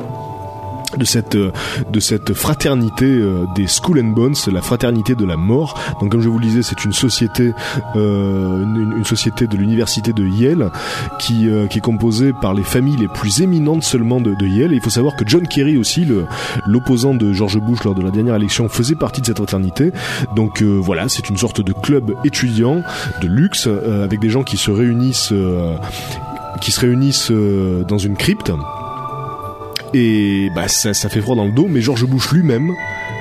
[0.98, 1.52] de cette euh,
[1.92, 5.80] de cette fraternité euh, des Skull and Bones, la fraternité de la mort.
[6.02, 7.54] Donc comme je vous le disais, c'est une société
[7.96, 10.72] euh, une, une société de l'université de Yale
[11.20, 14.74] qui euh, qui est composée par les familles les plus éminentes seulement de, de Yale.
[14.74, 16.26] Et il faut savoir que John Kerry aussi, le
[16.66, 19.92] l'opposant de George Bush lors de la dernière élection, faisait partie de cette fraternité.
[20.36, 22.82] Donc euh, voilà, c'est une sorte de club étudiant
[23.22, 25.34] de luxe euh, avec des gens qui se réunissent
[26.62, 28.52] qui se réunissent dans une crypte
[29.94, 32.76] et bah ça, ça fait froid dans le dos mais George Bush lui-même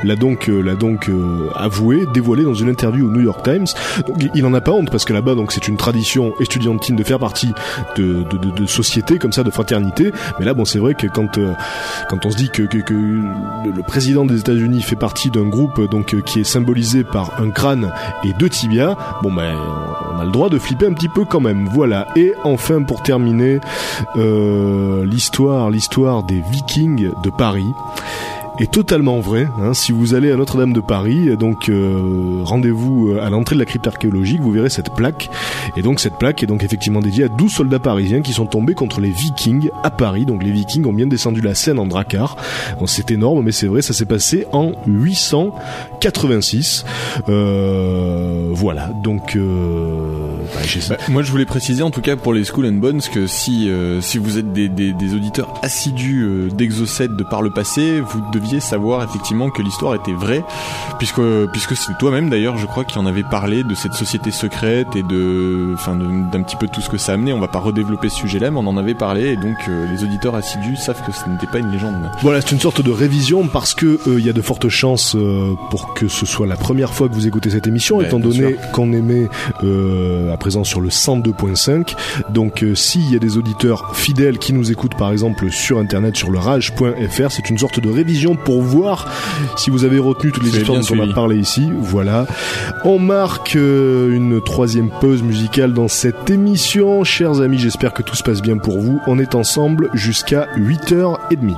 [0.04, 3.66] l'a donc euh, l'a donc euh, avoué dévoilé dans une interview au New York Times.
[4.06, 7.02] Donc il- en a pas honte parce que là-bas donc c'est une tradition estudiantine de
[7.04, 7.52] faire partie
[7.96, 10.12] de de, de, de sociétés comme ça de fraternité.
[10.38, 11.52] Mais là bon c'est vrai que quand euh,
[12.08, 15.46] quand on se dit que, que, que le, le président des États-Unis fait partie d'un
[15.48, 17.92] groupe donc euh, qui est symbolisé par un crâne
[18.24, 19.54] et deux tibias bon ben
[20.16, 21.68] on a le droit de flipper un petit peu quand même.
[21.72, 22.06] Voilà.
[22.16, 23.60] Et enfin pour terminer
[24.16, 27.72] euh, l'histoire l'histoire des Vikings de Paris
[28.60, 29.48] est totalement vrai.
[29.60, 29.74] Hein.
[29.74, 33.66] Si vous allez à Notre-Dame de Paris, donc euh, rendez-vous euh, à l'entrée de la
[33.66, 35.30] crypte archéologique, vous verrez cette plaque.
[35.76, 38.74] Et donc cette plaque est donc effectivement dédiée à 12 soldats parisiens qui sont tombés
[38.74, 40.26] contre les Vikings à Paris.
[40.26, 42.36] Donc les Vikings ont bien descendu la Seine en dracar.
[42.78, 46.84] Bon, c'est énorme, mais c'est vrai, ça s'est passé en 886.
[47.28, 48.90] Euh, voilà.
[49.02, 52.72] Donc euh, bah, Bah, moi, je voulais préciser, en tout cas pour les School and
[52.72, 57.22] Bones, que si euh, si vous êtes des, des, des auditeurs assidus euh, d'Exocet de
[57.22, 60.44] par le passé, vous deviez savoir effectivement que l'histoire était vraie,
[60.98, 61.20] puisque
[61.52, 65.02] puisque c'est toi-même d'ailleurs, je crois, qui en avait parlé de cette société secrète et
[65.02, 67.32] de, enfin, d'un petit peu tout ce que ça amenait.
[67.32, 70.04] On va pas redévelopper ce sujet-là, mais on en avait parlé, et donc euh, les
[70.04, 72.10] auditeurs assidus savent que ce n'était pas une légende.
[72.22, 75.14] Voilà, c'est une sorte de révision parce que euh, il y a de fortes chances
[75.16, 78.18] euh, pour que ce soit la première fois que vous écoutez cette émission, Ouais, étant
[78.18, 79.28] donné qu'on émet
[79.62, 81.94] euh, présent sur le 102.5.
[82.30, 86.16] Donc, euh, s'il y a des auditeurs fidèles qui nous écoutent, par exemple sur internet
[86.16, 89.06] sur le rage.fr, c'est une sorte de révision pour voir
[89.56, 91.70] si vous avez retenu toutes les histoires dont on a parlé ici.
[91.80, 92.26] Voilà.
[92.84, 97.58] On marque euh, une troisième pause musicale dans cette émission, chers amis.
[97.58, 99.00] J'espère que tout se passe bien pour vous.
[99.06, 101.56] On est ensemble jusqu'à 8h30.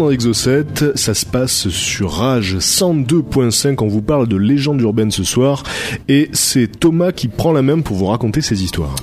[0.00, 5.24] Dans Exo7, ça se passe sur Rage 102.5, on vous parle de légendes urbaines ce
[5.24, 5.62] soir,
[6.08, 8.94] et c'est Thomas qui prend la main pour vous raconter ces histoires.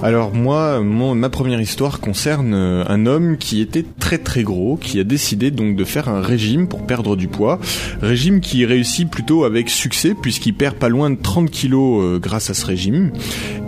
[0.00, 3.84] Alors moi, ma première histoire concerne euh, un homme qui était
[4.18, 7.58] très très gros, qui a décidé donc de faire un régime pour perdre du poids.
[8.02, 12.50] Régime qui réussit plutôt avec succès puisqu'il perd pas loin de 30 kilos euh, grâce
[12.50, 13.12] à ce régime.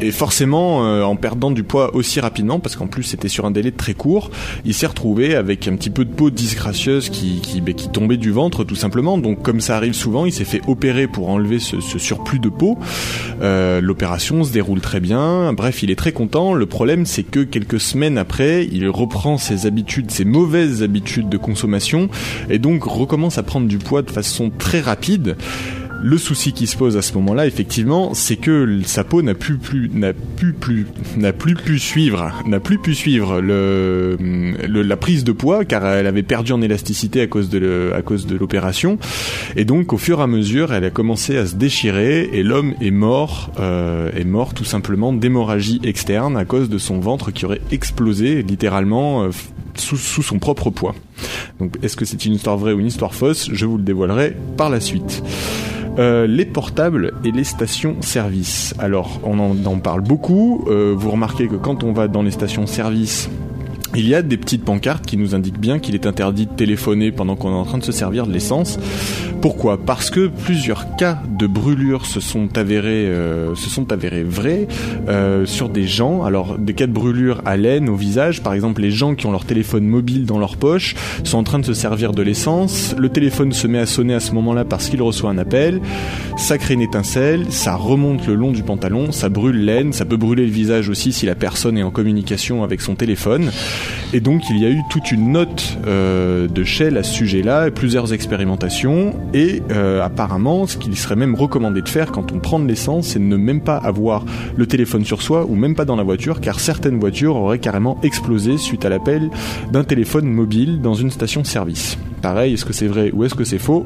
[0.01, 3.51] Et forcément, euh, en perdant du poids aussi rapidement, parce qu'en plus c'était sur un
[3.51, 4.31] délai très court,
[4.65, 8.31] il s'est retrouvé avec un petit peu de peau disgracieuse qui, qui, ben, tombait du
[8.31, 9.19] ventre tout simplement.
[9.19, 12.49] Donc comme ça arrive souvent, il s'est fait opérer pour enlever ce, ce surplus de
[12.49, 12.79] peau.
[13.41, 15.53] Euh, L'opération se déroule très bien.
[15.53, 16.55] Bref, il est très content.
[16.55, 21.39] Le problème, c'est que quelques semaines après, il reprend ses habitudes, ses mauvaises habitudes de
[21.39, 22.09] consommation,
[22.51, 25.37] et donc recommence à prendre du poids de façon très rapide.
[26.03, 29.57] Le souci qui se pose à ce moment-là, effectivement, c'est que sa peau n'a plus,
[29.57, 34.19] plus, n'a plus, plus, n'a plus pu suivre, n'a plus pu suivre le,
[34.69, 38.03] la prise de poids, car elle avait perdu en élasticité à cause de, le- à
[38.03, 38.99] cause de l'opération.
[39.57, 42.75] Et donc, au fur et à mesure, elle a commencé à se déchirer, et l'homme
[42.83, 47.47] est mort, euh, est mort tout simplement d'hémorragie externe à cause de son ventre qui
[47.47, 49.31] aurait explosé littéralement euh,
[49.81, 50.95] sous, son propre poids.
[51.61, 54.37] Donc, est-ce que c'est une histoire vraie ou une histoire fausse Je vous le dévoilerai
[54.57, 55.23] par la suite.
[55.99, 58.75] Euh, les portables et les stations-service.
[58.79, 60.67] Alors, on en, en parle beaucoup.
[60.69, 63.31] Euh, vous remarquez que quand on va dans les stations-service,
[63.95, 67.13] il y a des petites pancartes qui nous indiquent bien qu'il est interdit de téléphoner
[67.13, 68.79] pendant qu'on est en train de se servir de l'essence.
[69.47, 69.77] Pourquoi?
[69.79, 74.67] Parce que plusieurs cas de brûlure se sont avérés, euh, se sont avérés vrais
[75.09, 76.25] euh, sur des gens.
[76.25, 79.31] Alors des cas de brûlure à l'aine, au visage, par exemple les gens qui ont
[79.31, 82.97] leur téléphone mobile dans leur poche sont en train de se servir de l'essence.
[82.99, 85.81] Le téléphone se met à sonner à ce moment-là parce qu'il reçoit un appel.
[86.37, 90.17] Ça crée une étincelle, ça remonte le long du pantalon, ça brûle l'aine, ça peut
[90.17, 93.53] brûler le visage aussi si la personne est en communication avec son téléphone.
[94.13, 97.69] Et donc il y a eu toute une note euh, de Shell à ce sujet-là,
[97.69, 102.39] et plusieurs expérimentations, et euh, apparemment ce qu'il serait même recommandé de faire quand on
[102.39, 104.25] prend de l'essence, c'est de ne même pas avoir
[104.57, 107.99] le téléphone sur soi ou même pas dans la voiture, car certaines voitures auraient carrément
[108.03, 109.29] explosé suite à l'appel
[109.71, 111.99] d'un téléphone mobile dans une station-service.
[112.23, 113.85] Pareil, est-ce que c'est vrai ou est-ce que c'est faux?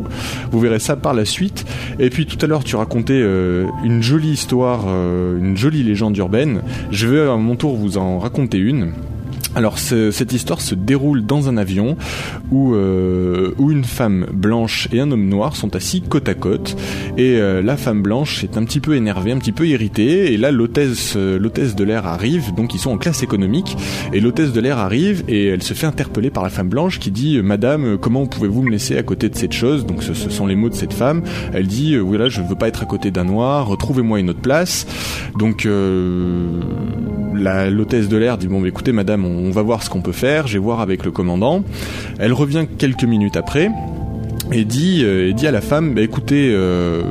[0.52, 1.66] Vous verrez ça par la suite.
[1.98, 6.16] Et puis tout à l'heure, tu racontais euh, une jolie histoire, euh, une jolie légende
[6.16, 6.62] urbaine.
[6.92, 8.92] Je vais à mon tour vous en raconter une.
[9.56, 11.96] Alors ce- cette histoire se déroule dans un avion
[12.52, 16.76] où, euh, où une femme blanche et un homme noir sont assis côte à côte.
[17.18, 20.32] Et euh, la femme blanche est un petit peu énervée, un petit peu irritée.
[20.32, 22.54] Et là l'hôtesse euh, l'hôtesse de l'air arrive.
[22.54, 23.76] Donc ils sont en classe économique.
[24.12, 27.10] Et l'hôtesse de l'air arrive et elle se fait interpeller par la femme blanche qui
[27.10, 29.84] dit Madame comment pouvez-vous me laisser à côté de cette chose?
[29.84, 31.22] Donc ce, sont les mots de cette femme.
[31.52, 33.66] Elle dit euh, voilà je veux pas être à côté d'un noir.
[33.66, 34.86] Retrouvez-moi une autre place.
[35.36, 35.66] Donc
[37.34, 40.46] l'hôtesse de l'air dit bon écoutez madame on, on va voir ce qu'on peut faire.
[40.46, 41.62] Je vais voir avec le commandant.
[42.18, 43.70] Elle revient quelques minutes après
[44.52, 47.02] et dit, euh, et dit à la femme, bah, écoutez, euh,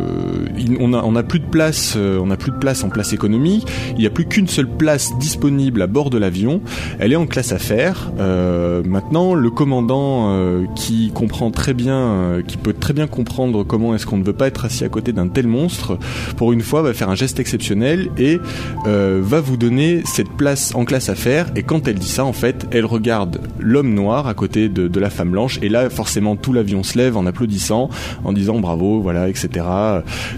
[0.80, 3.14] on a on a plus de place, euh, on a plus de place en place
[3.14, 3.66] économique.
[3.92, 6.62] Il n'y a plus qu'une seule place disponible à bord de l'avion.
[7.00, 8.12] Elle est en classe affaires.
[8.20, 13.64] Euh, maintenant, le commandant euh, qui comprend très bien, euh, qui peut très bien comprendre
[13.64, 15.98] comment est-ce qu'on ne veut pas être assis à côté d'un tel monstre,
[16.38, 18.40] pour une fois va faire un geste exceptionnel et
[18.86, 21.48] euh, va vous donner cette place en classe affaires.
[21.56, 25.00] Et quand elle dit ça, en fait, elle regarde l'homme noir à côté de, de
[25.00, 25.60] la femme blanche.
[25.62, 27.90] Et là, forcément, tout l'avion se lève en applaudissant,
[28.24, 29.66] en disant bravo, voilà, etc.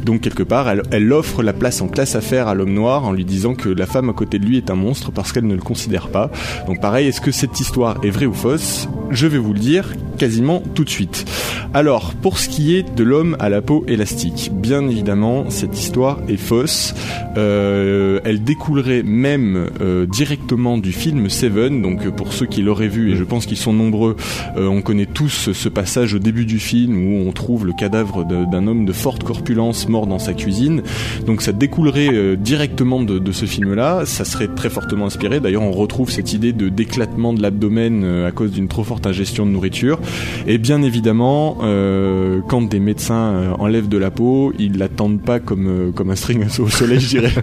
[0.06, 3.26] Donc quelque part, elle, offre la place en classe affaires à l'homme noir en lui
[3.26, 5.62] disant que la femme à côté de lui est un monstre parce qu'elle ne le
[5.62, 6.32] considère pas.
[6.68, 8.88] Donc pareil, est-ce que cette histoire est vraie ou fausse?
[9.10, 9.86] Je vais vous le dire
[10.18, 11.26] quasiment tout de suite.
[11.74, 16.20] Alors, pour ce qui est de l'homme à la peau élastique, bien évidemment, cette histoire
[16.28, 16.94] est fausse.
[17.38, 21.82] Euh, elle découlerait même euh, directement du film Seven.
[21.82, 24.18] Donc, pour ceux qui l'auraient vu, et je pense qu'ils sont nombreux,
[24.58, 28.26] euh, on connaît tous ce passage au début du film où on trouve le cadavre
[28.26, 30.84] d'un homme de forte corpulence mort dans sa cuisine.
[31.26, 34.06] Donc, ça découlerait euh, directement de, ce film-là.
[34.06, 35.40] Ça serait très fortement inspiré.
[35.40, 39.08] D'ailleurs, on retrouve cette idée de d'éclatement de l'abdomen euh, à cause d'une trop forte
[39.08, 40.00] ingestion de nourriture.
[40.48, 45.92] Et bien évidemment, euh, quand des médecins enlèvent de la peau, ils l'attendent pas comme
[45.96, 47.34] comme un string au soleil, je dirais.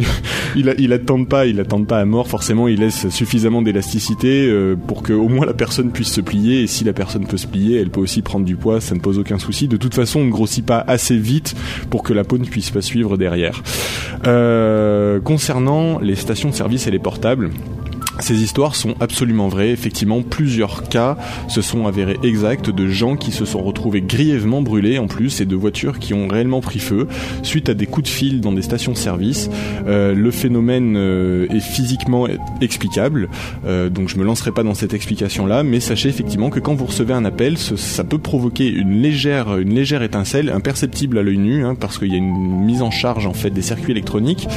[0.56, 2.28] ils, ils attendent pas, ils pas à mort.
[2.28, 4.52] Forcément, ils laissent suffisamment d'élasticité
[4.86, 6.62] pour que au moins la personne puisse se plier.
[6.62, 8.80] Et si la personne peut se plier, elle peut aussi prendre du poids.
[8.86, 9.66] Ça ne pose aucun souci.
[9.66, 11.56] De toute façon, on ne grossit pas assez vite
[11.90, 13.64] pour que la peau ne puisse pas suivre derrière.
[14.26, 17.50] Euh, concernant les stations de service et les portables.
[18.18, 19.70] Ces histoires sont absolument vraies.
[19.70, 21.16] Effectivement, plusieurs cas
[21.48, 25.44] se sont avérés exacts de gens qui se sont retrouvés grièvement brûlés en plus et
[25.44, 27.06] de voitures qui ont réellement pris feu
[27.42, 29.50] suite à des coups de fil dans des stations-service.
[29.86, 32.26] Euh, le phénomène euh, est physiquement
[32.60, 33.28] explicable,
[33.66, 36.86] euh, donc je me lancerai pas dans cette explication-là, mais sachez effectivement que quand vous
[36.86, 41.64] recevez un appel, ça peut provoquer une légère, une légère étincelle, imperceptible à l'œil nu,
[41.64, 44.48] hein, parce qu'il y a une mise en charge en fait des circuits électroniques.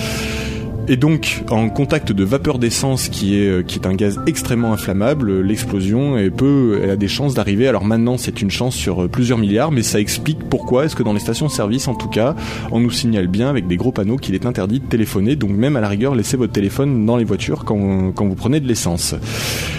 [0.92, 4.74] Et donc, en contact de vapeur d'essence, qui est euh, qui est un gaz extrêmement
[4.74, 7.68] inflammable, l'explosion a des chances d'arriver.
[7.68, 11.04] Alors maintenant, c'est une chance sur euh, plusieurs milliards, mais ça explique pourquoi est-ce que
[11.04, 12.36] dans les stations-service, en tout cas,
[12.72, 15.36] on nous signale bien avec des gros panneaux qu'il est interdit de téléphoner.
[15.36, 18.60] Donc même à la rigueur, laissez votre téléphone dans les voitures quand quand vous prenez
[18.60, 19.14] de l'essence.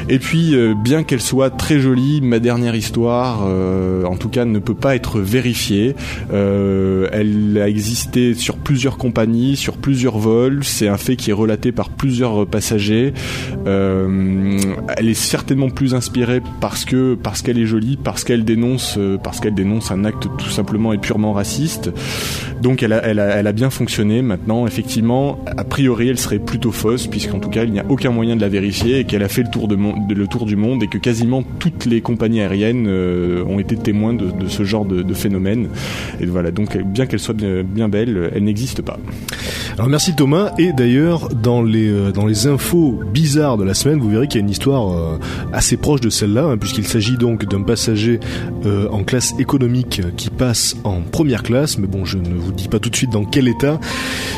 [0.08, 4.44] Et puis, euh, bien qu'elle soit très jolie, ma dernière histoire, euh, en tout cas,
[4.44, 5.94] ne peut pas être vérifiée.
[6.32, 10.64] Euh, elle a existé sur plusieurs compagnies, sur plusieurs vols.
[10.64, 13.12] C'est fait qui est relaté par plusieurs passagers.
[13.66, 14.58] Euh,
[14.96, 19.16] elle est certainement plus inspirée parce que parce qu'elle est jolie, parce qu'elle dénonce, euh,
[19.16, 21.90] parce qu'elle dénonce un acte tout simplement et purement raciste.
[22.62, 24.22] Donc, elle a, elle a, bien fonctionné.
[24.22, 28.10] Maintenant, effectivement, a priori, elle serait plutôt fausse puisqu'en tout cas, il n'y a aucun
[28.10, 30.82] moyen de la vérifier et qu'elle a fait le tour, de le tour du monde
[30.82, 35.02] et que quasiment toutes les compagnies aériennes euh, ont été témoins de, ce genre de,
[35.02, 35.68] de phénomène.
[36.20, 38.98] Et voilà, donc bien qu'elle soit bien, bien belle, elle n'existe pas.
[39.74, 40.89] Alors merci Thomas et d'ailleurs
[41.42, 44.44] dans les euh, dans les infos bizarres de la semaine vous verrez qu'il y a
[44.44, 45.18] une histoire euh,
[45.52, 48.18] assez proche de celle-là hein, puisqu'il s'agit donc d'un passager
[48.66, 51.78] euh, en classe économique qui passe en première classe.
[51.78, 53.78] Mais bon je ne vous dis pas tout de suite dans quel état.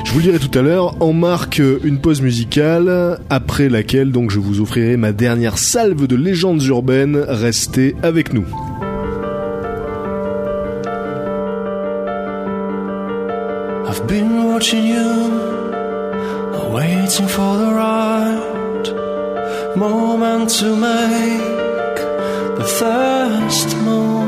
[0.05, 0.95] Je vous le dirai tout à l'heure.
[1.01, 6.17] On marque une pause musicale après laquelle donc je vous offrirai ma dernière salve de
[6.17, 7.17] légendes urbaines.
[7.17, 8.45] Restez avec nous
[16.73, 18.87] waiting for the right
[19.77, 21.97] moment to make
[22.57, 24.22] the first move.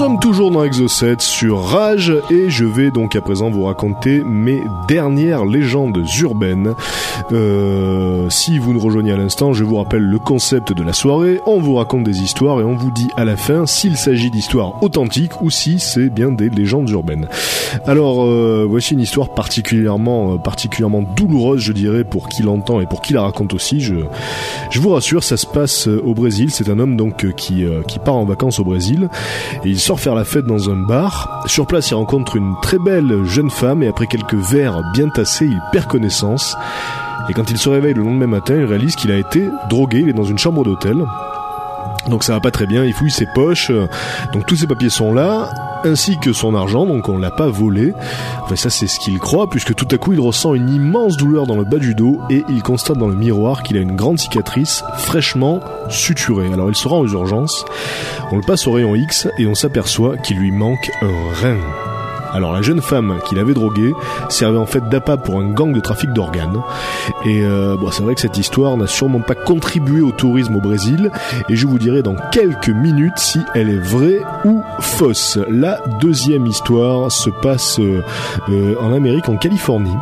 [0.00, 4.62] Sommes toujours dans Exocet sur Rage et je vais donc à présent vous raconter mes
[4.88, 6.74] dernières légendes urbaines.
[7.32, 11.42] Euh, si vous nous rejoignez à l'instant, je vous rappelle le concept de la soirée.
[11.44, 14.82] On vous raconte des histoires et on vous dit à la fin s'il s'agit d'histoires
[14.82, 17.28] authentiques ou si c'est bien des légendes urbaines.
[17.86, 22.86] Alors euh, voici une histoire particulièrement, euh, particulièrement douloureuse, je dirais, pour qui l'entend et
[22.86, 23.80] pour qui la raconte aussi.
[23.80, 23.96] Je,
[24.70, 26.50] je vous rassure, ça se passe au Brésil.
[26.50, 29.10] C'est un homme donc qui, qui part en vacances au Brésil
[29.62, 31.42] et il faire la fête dans un bar.
[31.46, 35.46] Sur place, il rencontre une très belle jeune femme et après quelques verres bien tassés,
[35.46, 36.56] il perd connaissance.
[37.28, 40.08] Et quand il se réveille le lendemain matin, il réalise qu'il a été drogué, il
[40.08, 40.96] est dans une chambre d'hôtel.
[42.08, 43.72] Donc ça va pas très bien, il fouille ses poches,
[44.32, 45.50] donc tous ses papiers sont là,
[45.84, 47.92] ainsi que son argent, donc on l'a pas volé.
[48.42, 51.46] Enfin ça c'est ce qu'il croit, puisque tout à coup il ressent une immense douleur
[51.46, 54.18] dans le bas du dos et il constate dans le miroir qu'il a une grande
[54.18, 56.52] cicatrice fraîchement suturée.
[56.52, 57.64] Alors il se rend aux urgences,
[58.30, 61.89] on le passe au rayon X et on s'aperçoit qu'il lui manque un rein.
[62.32, 63.92] Alors la jeune femme qu'il avait droguée
[64.28, 66.60] servait en fait d'appât pour un gang de trafic d'organes.
[67.24, 70.60] Et euh, bon, c'est vrai que cette histoire n'a sûrement pas contribué au tourisme au
[70.60, 71.10] Brésil.
[71.48, 75.38] Et je vous dirai dans quelques minutes si elle est vraie ou fausse.
[75.48, 78.02] La deuxième histoire se passe euh,
[78.48, 79.96] euh, en Amérique, en Californie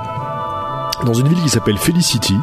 [1.05, 2.35] dans une ville qui s'appelle Felicity.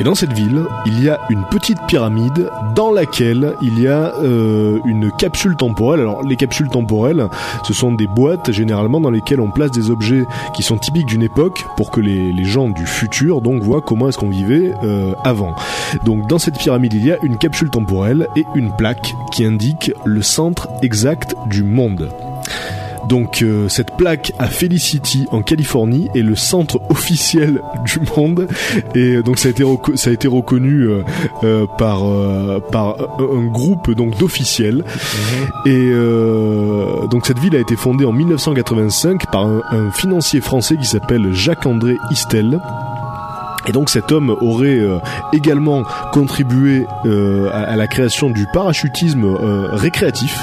[0.00, 4.14] Et dans cette ville, il y a une petite pyramide dans laquelle il y a
[4.22, 6.00] euh, une capsule temporelle.
[6.00, 7.26] Alors les capsules temporelles,
[7.64, 10.24] ce sont des boîtes généralement dans lesquelles on place des objets
[10.54, 14.18] qui sont typiques d'une époque pour que les, gens du futur donc voient comment est-ce
[14.18, 15.54] qu'on vivait euh, avant.
[16.04, 19.92] Donc dans cette pyramide, il y a une capsule temporelle et une plaque qui indique
[20.04, 22.10] le centre exact du monde.
[23.08, 28.48] Donc euh, cette plaque à Felicity en Californie est le centre officiel du monde
[28.94, 30.88] et euh, donc ça a été reco- ça a été reconnu
[31.44, 32.00] euh, par
[32.72, 34.84] par un groupe donc d'officiels
[35.66, 40.76] et euh, donc cette ville a été fondée en 1985 par un, un financier français
[40.76, 42.58] qui s'appelle Jacques-André Istel.
[43.66, 44.98] Et donc cet homme aurait euh,
[45.32, 50.38] également contribué euh, à, à la création du parachutisme euh, récréatif.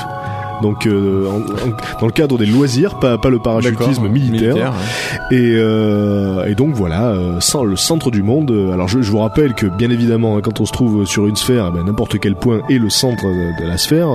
[0.62, 1.38] Donc euh, en-
[1.70, 4.56] en- dans le cadre des loisirs, pas, pas le parachutisme militaire.
[4.56, 5.38] ouais.
[5.38, 8.52] Et, euh, et donc voilà, euh, sans le centre du monde.
[8.74, 11.36] Alors je, je vous rappelle que bien évidemment, hein, quand on se trouve sur une
[11.36, 14.08] sphère, eh ben, n'importe quel point est le centre de, la sphère,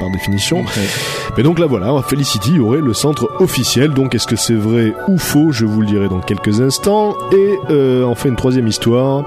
[0.00, 0.64] par définition.
[1.36, 3.90] Mais donc là voilà, Felicity aurait le centre officiel.
[3.92, 5.50] Donc est-ce que c'est vrai ou faux?
[5.52, 7.14] Je vous le dirai dans quelques instants.
[7.32, 9.24] Et euh, enfin une troisième histoire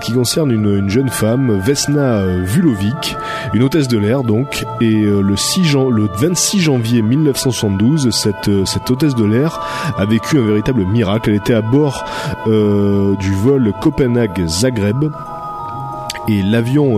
[0.00, 3.16] qui concerne une, une jeune femme, Vesna Vulovic,
[3.54, 4.64] une hôtesse de l'air donc.
[4.80, 9.60] Et euh, le, 6 jan- le 26 janvier 1972, cette, euh, cette hôtesse de l'air
[9.96, 11.30] a vécu un véritable miracle.
[11.30, 12.04] Elle était à bord
[12.46, 15.10] euh, du vol Copenhague-Zagreb.
[16.26, 16.94] Et l'avion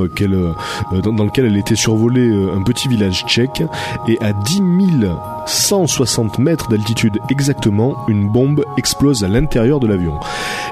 [0.93, 3.64] dans, lequel elle était survolée un petit village tchèque
[4.07, 4.62] et à 10
[5.47, 10.14] 160 mètres d'altitude exactement, une bombe explose à l'intérieur de l'avion.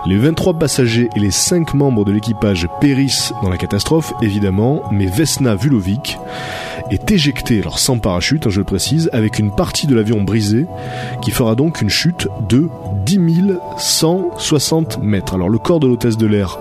[0.06, 5.06] Les 23 passagers et les 5 membres de l'équipage périssent dans la catastrophe, évidemment, mais
[5.06, 6.16] Vesna Vulovic
[6.90, 10.66] est éjectée, alors sans parachute, hein, je le précise, avec une partie de l'avion brisée,
[11.22, 12.68] qui fera donc une chute de
[13.04, 13.20] 10
[13.78, 15.34] 160 mètres.
[15.34, 16.58] Alors le corps de l'hôtesse de l'air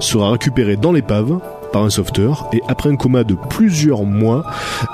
[0.00, 1.40] sera récupéré dans l'épave
[1.82, 4.44] un sauveteur et après un coma de plusieurs mois,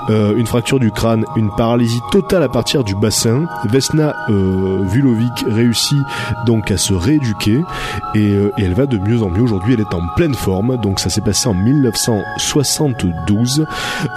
[0.09, 5.45] euh, une fracture du crâne, une paralysie totale à partir du bassin, Vesna euh, Vulovic
[5.47, 5.99] réussit
[6.45, 7.61] donc à se rééduquer
[8.15, 9.41] et, euh, et elle va de mieux en mieux.
[9.41, 10.77] Aujourd'hui, elle est en pleine forme.
[10.77, 13.65] Donc ça s'est passé en 1972.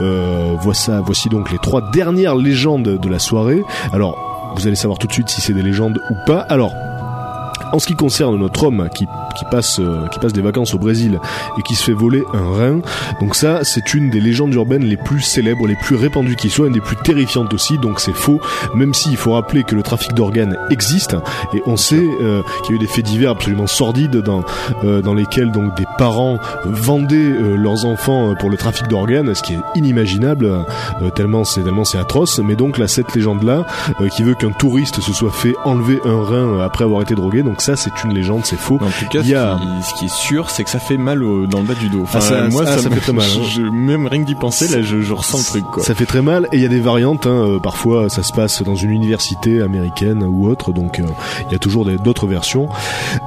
[0.00, 3.62] Euh, voici, voici donc les trois dernières légendes de la soirée.
[3.92, 4.16] Alors,
[4.56, 6.40] vous allez savoir tout de suite si c'est des légendes ou pas.
[6.40, 6.72] Alors,
[7.72, 9.06] en ce qui concerne notre homme qui,
[9.36, 11.20] qui, passe, euh, qui passe des vacances au Brésil
[11.58, 12.80] et qui se fait voler un rein,
[13.20, 16.66] donc ça c'est une des légendes urbaines les plus célèbres, les plus répandues qui soient,
[16.66, 18.40] une des plus terrifiantes aussi, donc c'est faux,
[18.74, 21.16] même s'il faut rappeler que le trafic d'organes existe
[21.54, 24.42] et on sait euh, qu'il y a eu des faits divers absolument sordides dans,
[24.84, 29.34] euh, dans lesquels donc des parents vendaient euh, leurs enfants euh, pour le trafic d'organes,
[29.34, 30.64] ce qui est inimaginable
[31.14, 33.64] tellement c'est tellement c'est atroce, mais donc là cette légende là
[34.14, 37.55] qui veut qu'un touriste se soit fait enlever un rein après avoir été drogué, donc
[37.56, 38.74] Donc ça, c'est une légende, c'est faux.
[38.74, 41.22] En tout cas, Il y a- ce, qui, est sûr, c'est que ça fait mal
[41.22, 42.02] au- dans le bas du dos.
[42.02, 43.42] Enfin, Ah, ça- moi, ah, ça, ça me- fait très mal, hein.
[43.50, 45.82] je- même rien que d'y penser, là, je, je ressens le truc, quoi.
[45.82, 47.26] Ça fait très mal et il y a des variantes.
[47.26, 51.04] Hein, euh, parfois, ça se passe dans une université américaine ou autre, donc euh,
[51.48, 52.68] il y a toujours d'autres versions.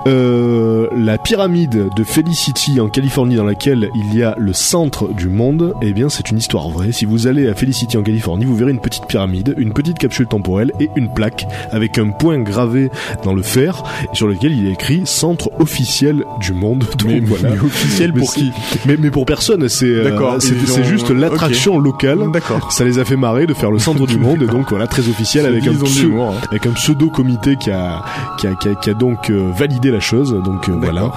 [0.06, 5.28] Euh, la pyramide de Felicity en Californie, dans laquelle il y a le centre du
[5.28, 6.92] monde, eh bien, c'est une histoire vraie.
[6.92, 10.28] Si vous allez à Felicity en Californie, vous verrez une petite pyramide, une petite capsule
[10.28, 12.92] temporelle et une plaque avec un point gravé
[13.24, 16.84] dans le fer et sur lequel il est écrit centre officiel du monde.
[16.98, 17.52] Donc, Mais, voilà.
[17.52, 18.52] mais officiel pour qui?
[18.86, 22.30] Mais, mais pour personne, c'est euh, c'est juste l'attraction locale.
[22.34, 22.70] D'accord.
[22.72, 25.08] Ça les a fait marrer de faire le centre du monde et donc voilà très
[25.08, 26.34] officiel avec un, hein.
[26.50, 28.04] avec un pseudo comité qui a
[28.40, 31.12] qui a, qui a, qui a donc euh, validé la chose donc euh, voilà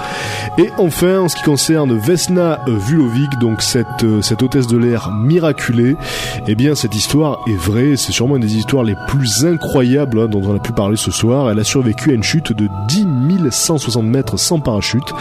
[0.58, 5.10] et enfin en ce qui concerne Vesna Vulovic donc cette euh, cette hôtesse de l'air
[5.12, 5.96] miraculée
[6.46, 10.28] eh bien cette histoire est vraie c'est sûrement une des histoires les plus incroyables hein,
[10.28, 13.06] dont on a pu parler ce soir elle a survécu à une chute de 10
[13.50, 15.12] 160 mètres sans parachute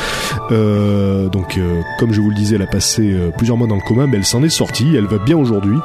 [0.51, 3.75] euh, donc euh, comme je vous le disais elle a passé euh, plusieurs mois dans
[3.75, 5.77] le coma mais elle s'en est sortie elle va bien aujourd'hui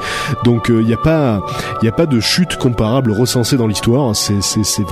[0.44, 1.40] donc il n'y a pas
[1.82, 4.14] il a pas de chute comparable recensée dans l'histoire.
[4.16, 4.40] C'est,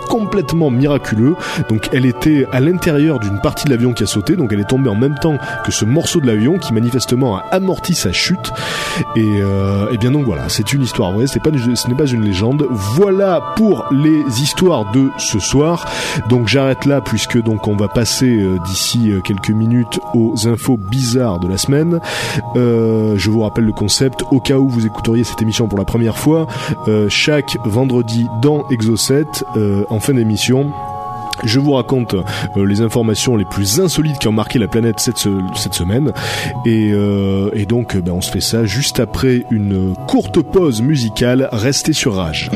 [0.08, 1.34] complètement miraculeux.
[1.68, 4.36] Donc elle était à l'intérieur d'une partie de l'avion qui a sauté.
[4.36, 7.44] Donc elle est tombée en même temps que ce morceau de l'avion qui manifestement a
[7.50, 8.52] amorti sa chute.
[9.16, 11.26] Et, euh, et bien donc voilà, c'est une histoire vraie.
[11.26, 12.66] C'est pas, ce n'est pas une légende.
[12.70, 15.86] Voilà pour les histoires de ce soir.
[16.28, 20.76] Donc j'arrête là puisque donc on va passer euh, d'ici euh, quelques minutes aux infos
[20.76, 22.00] bizarres de la semaine.
[22.56, 25.84] Euh, je vous rappelle le concept au cas où vous écouteriez cette émission pour la
[25.84, 26.46] première fois.
[27.08, 30.70] Chaque vendredi dans Exo7, euh, en fin d'émission.
[31.42, 32.14] Je vous raconte
[32.56, 35.26] les informations les plus insolites qui ont marqué la planète cette,
[35.56, 36.12] cette semaine
[36.64, 36.92] et,
[37.66, 41.48] donc ben, on se fait ça juste après une courte pause musicale.
[41.50, 42.50] Restez sur Rage.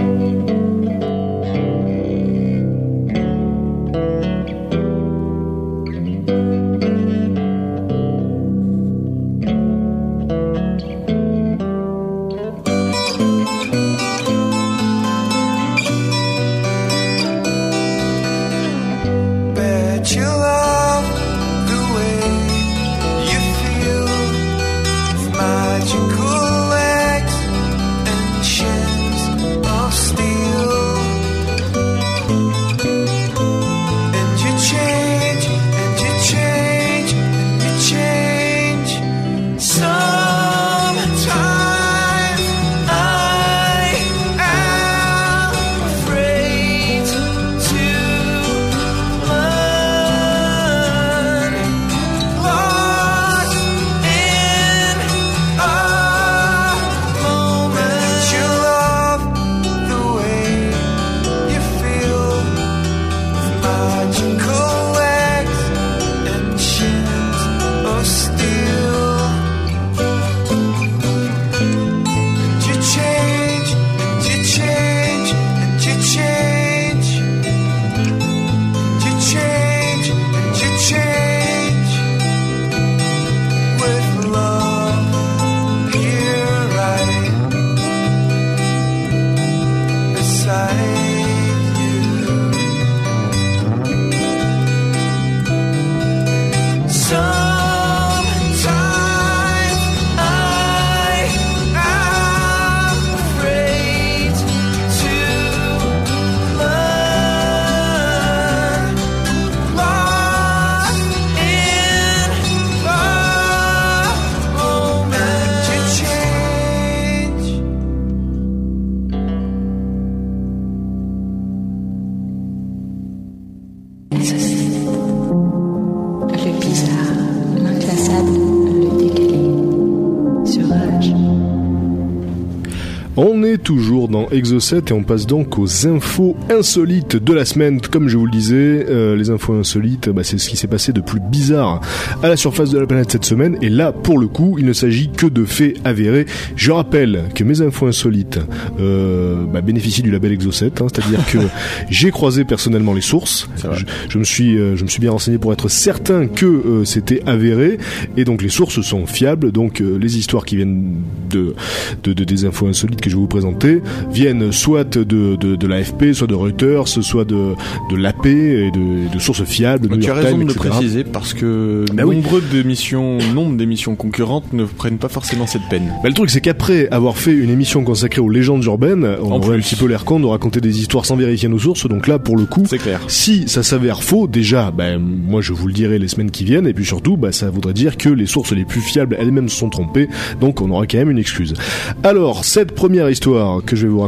[134.31, 137.81] Exo7 et on passe donc aux infos insolites de la semaine.
[137.81, 140.93] Comme je vous le disais, euh, les infos insolites, bah, c'est ce qui s'est passé
[140.93, 141.81] de plus bizarre
[142.23, 143.57] à la surface de la planète cette semaine.
[143.63, 146.27] Et là, pour le coup, il ne s'agit que de faits avérés.
[146.57, 148.39] Je rappelle que mes infos insolites
[148.81, 151.39] euh, bah, bénéficient du label Exo7, hein, c'est-à-dire que
[151.91, 153.49] j'ai croisé personnellement les sources.
[153.73, 156.85] Je, je me suis, euh, je me suis bien renseigné pour être certain que euh,
[156.85, 157.79] c'était avéré.
[158.17, 159.53] Et donc les sources sont fiables.
[159.53, 160.97] Donc euh, les histoires qui viennent
[161.31, 161.55] de,
[162.03, 163.81] de, de des infos insolites que je vais vous présenter
[164.21, 165.05] viennent soit de,
[165.37, 167.55] de, de l'AFP, soit de Reuters, soit de,
[167.91, 171.85] de l'AP et de, de sources fiables, tu as raison de le préciser parce que
[171.93, 172.17] Bah oui.
[172.17, 175.93] nombreux d'émissions, nombre d'émissions concurrentes ne prennent pas forcément cette peine.
[176.03, 179.37] Bah, le truc, c'est qu'après avoir fait une émission consacrée aux légendes urbaines, on En
[179.39, 181.87] aurait un petit peu l'air con de raconter des histoires sans vérifier nos sources.
[181.89, 183.01] Donc là, pour le coup, clair.
[183.09, 186.67] si ça s'avère faux, déjà, ben, moi je vous le dirai les semaines qui viennent,
[186.67, 189.57] et puis surtout, bah, ça voudrait dire que les sources les plus fiables elles-mêmes se
[189.57, 190.09] sont trompées,
[190.41, 191.55] donc on aura quand même une excuse.
[192.03, 194.08] Alors, cette première histoire que je vais vous raconter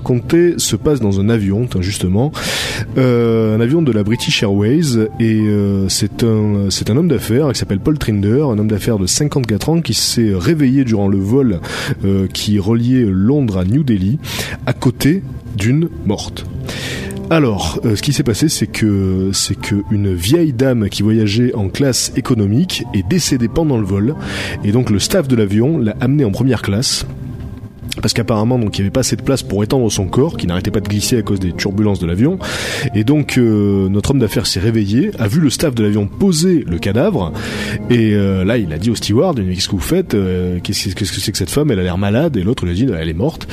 [0.59, 2.32] se passe dans un avion, tiens, justement,
[2.98, 7.53] euh, un avion de la British Airways, et euh, c'est un, c'est un homme d'affaires
[7.53, 11.18] qui s'appelle Paul Trinder, un homme d'affaires de 54 ans qui s'est réveillé durant le
[11.18, 11.61] vol
[12.05, 14.18] euh, qui reliait Londres à New Delhi,
[14.66, 15.22] à côté
[15.57, 16.46] d'une morte.
[17.32, 21.68] Alors, ce qui s'est passé, c'est que c'est que une vieille dame qui voyageait en
[21.68, 24.16] classe économique est décédée pendant le vol,
[24.64, 27.07] et donc le staff de l'avion l'a amenée en première classe.
[28.01, 30.47] Parce qu'apparemment, donc, il n'y avait pas assez de place pour étendre son corps, qui
[30.47, 32.38] n'arrêtait pas de glisser à cause des turbulences de l'avion.
[32.95, 36.64] Et donc, euh, notre homme d'affaires s'est réveillé, a vu le staff de l'avion poser
[36.66, 37.32] le cadavre,
[37.91, 40.95] et euh, là, il a dit au steward, qu'est-ce que vous faites Euh, Qu'est-ce que
[40.95, 42.36] qu'est-ce que c'est que cette femme Elle a l'air malade.
[42.36, 43.49] Et l'autre lui a dit, elle est morte.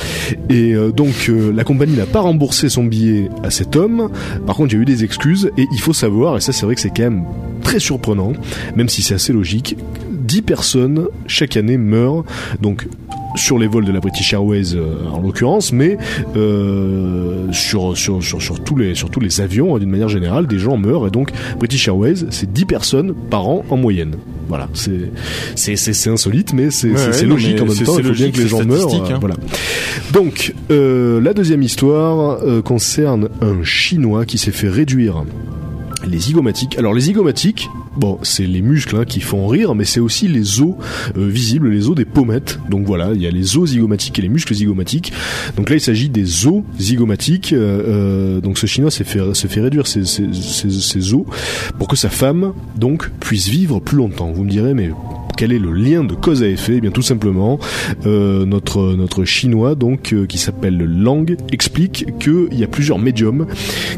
[0.48, 4.10] Et euh, donc, euh, la compagnie n'a pas remboursé son billet à cet homme.
[4.46, 6.66] Par contre, il y a eu des excuses, et il faut savoir, et ça, c'est
[6.66, 7.24] vrai que c'est quand même
[7.62, 8.32] très surprenant,
[8.76, 9.76] même si c'est assez logique,
[10.12, 12.24] 10 personnes chaque année meurent,
[12.60, 12.86] donc
[13.34, 15.98] sur les vols de la British Airways euh, en l'occurrence, mais
[16.36, 20.46] euh, sur, sur, sur, sur, tous les, sur tous les avions, hein, d'une manière générale,
[20.46, 24.16] des gens meurent, et donc British Airways, c'est 10 personnes par an en moyenne.
[24.48, 25.10] Voilà, c'est
[25.56, 27.98] c'est c'est c'est insolite, mais c'est Ouais, logique en même temps.
[27.98, 28.94] Il faut bien que les gens meurent.
[28.94, 29.18] hein.
[29.20, 29.34] Voilà.
[30.14, 35.22] Donc euh, la deuxième histoire euh, concerne un Chinois qui s'est fait réduire
[36.08, 36.76] les zygomatiques.
[36.78, 40.60] Alors les zygomatiques, bon, c'est les muscles hein, qui font rire, mais c'est aussi les
[40.60, 40.74] os
[41.16, 42.58] euh, visibles, les os des pommettes.
[42.70, 45.12] Donc voilà, il y a les os zygomatiques et les muscles zygomatiques.
[45.56, 47.52] Donc là, il s'agit des os zygomatiques.
[47.52, 47.82] Euh,
[48.38, 49.20] euh, donc ce Chinois s'est fait,
[49.60, 51.24] réduire ses- ses os
[51.78, 54.32] pour que sa femme donc puisse vivre plus longtemps.
[54.32, 54.90] Vous me direz, mais
[55.38, 57.60] quel est le lien de cause à effet Eh bien tout simplement,
[58.06, 62.98] euh, notre notre chinois donc euh, qui s'appelle Lang explique que il y a plusieurs
[62.98, 63.46] médiums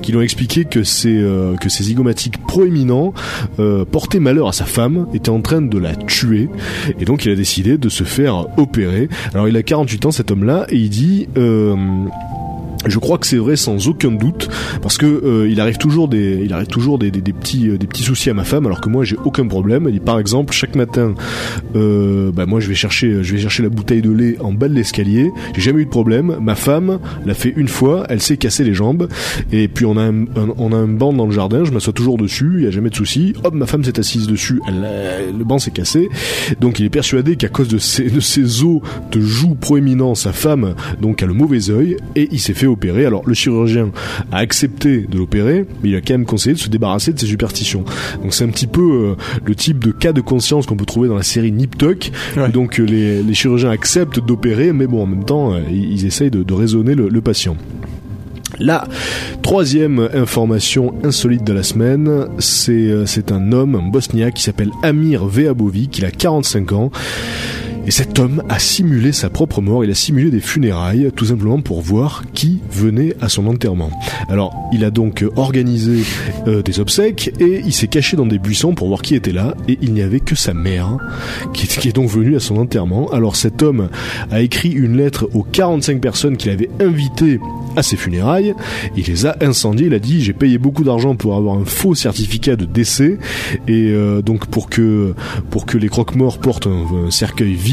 [0.03, 3.15] qui lui ont expliqué que ces euh, que ces zygomatiques proéminents
[3.59, 6.51] euh, portaient malheur à sa femme, étaient en train de la tuer
[7.01, 9.09] et donc il a décidé de se faire opérer.
[9.33, 11.75] Alors il a 48 ans cet homme-là et il dit euh,
[12.87, 14.49] je crois que c'est vrai sans aucun doute
[14.83, 17.87] parce que euh, il arrive toujours des il arrive toujours des, des, petits euh, des
[17.87, 19.91] petits soucis à ma femme alors que moi j'ai aucun problème.
[20.01, 21.15] Par exemple chaque matin
[21.77, 24.69] euh, bah moi je vais chercher je vais chercher la bouteille de lait en bas
[24.69, 25.31] de l'escalier.
[25.55, 26.37] J'ai jamais eu de problème.
[26.41, 29.09] Ma femme l'a fait une fois, elle s'est cassé les jambes
[29.53, 30.25] et puis on a un,
[30.57, 32.91] on a un banc dans le jardin, je m'assois toujours dessus, il y a jamais
[32.91, 33.35] de souci.
[33.45, 36.09] Hop, ma femme s'est assise dessus, elle, le banc s'est cassé.
[36.61, 38.81] Donc il est persuadé qu'à cause de ses de ses os
[39.13, 43.07] de joue proéminents, sa femme donc a le mauvais œil et il s'est fait opérer.
[43.07, 43.91] Alors le chirurgien
[44.33, 47.27] a accepté de l'opérer, mais il a quand même conseillé de se débarrasser de ses
[47.27, 47.85] superstitions.
[48.23, 51.09] Donc c'est un petit peu euh, le type de cas de conscience qu'on peut trouver
[51.09, 52.11] dans la série Nip Tuck.
[52.37, 52.49] Ouais.
[52.49, 56.07] Donc euh, les, les chirurgiens acceptent d'opérer, mais bon en même temps euh, ils, ils
[56.07, 57.57] essayent de, de raisonner le, le patient.
[58.59, 58.87] La
[59.43, 65.25] troisième information insolite de la semaine, c'est c'est un homme, un bosniaque qui s'appelle Amir
[65.25, 66.91] Veabovic, il a 45 ans.
[67.87, 71.61] Et cet homme a simulé sa propre mort, il a simulé des funérailles, tout simplement
[71.61, 73.91] pour voir qui venait à son enterrement.
[74.29, 76.05] Alors, il a donc organisé
[76.47, 79.55] euh, des obsèques et il s'est caché dans des buissons pour voir qui était là,
[79.67, 80.99] et il n'y avait que sa mère,
[81.55, 83.11] qui est, donc venue à son enterrement.
[83.13, 83.89] Alors cet homme
[84.31, 87.41] a écrit une lettre aux 45 personnes qu'il avait invitées
[87.77, 88.55] à ses funérailles,
[88.97, 91.95] il les a incendiées, il a dit j'ai payé beaucoup d'argent pour avoir un faux
[91.95, 93.19] certificat de décès,
[93.69, 95.15] et euh, donc pour que,
[95.51, 97.70] pour que les croque-morts portent un, un cercueil vide,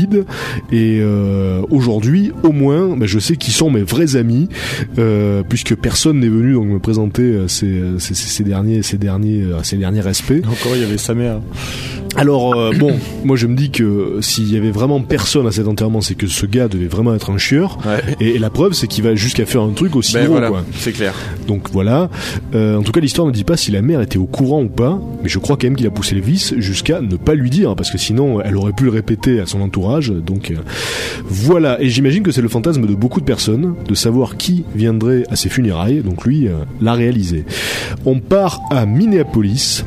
[0.71, 4.47] et euh, aujourd'hui au moins bah, je sais qui sont mes vrais amis,
[4.99, 8.97] euh, puisque personne n'est venu donc me présenter euh, ces, ces, ces- ces derniers, ces
[8.97, 10.43] derniers, ces derniers respects.
[10.49, 11.39] Encore, il y avait sa mère.
[12.15, 12.93] Alors euh, bon,
[13.23, 16.27] moi je me dis que s'il y avait vraiment personne à cet enterrement, c'est que
[16.27, 17.77] ce gars devait vraiment être un chieur.
[17.85, 18.15] Ouais.
[18.19, 20.63] Et, et la preuve, c'est qu'il va jusqu'à faire un truc aussi Ben gros, voilà,
[20.77, 21.13] c'est clair.
[21.47, 22.09] Donc voilà.
[22.55, 24.67] Euh, en tout cas, l'histoire ne dit pas si la mère était au courant ou
[24.69, 27.49] pas, mais je crois quand même qu'il a poussé le vice jusqu'à ne pas lui
[27.49, 29.77] dire, parce que sinon, elle aurait pu le répéter à son entourage.
[29.95, 30.55] Donc euh,
[31.25, 31.81] voilà.
[31.81, 35.35] Et j'imagine que c'est le fantasme de beaucoup de personnes de savoir qui viendrait à
[35.35, 36.01] ses funérailles.
[36.01, 37.45] Donc lui euh, l'a réalisé.
[38.05, 39.83] On part à Minneapolis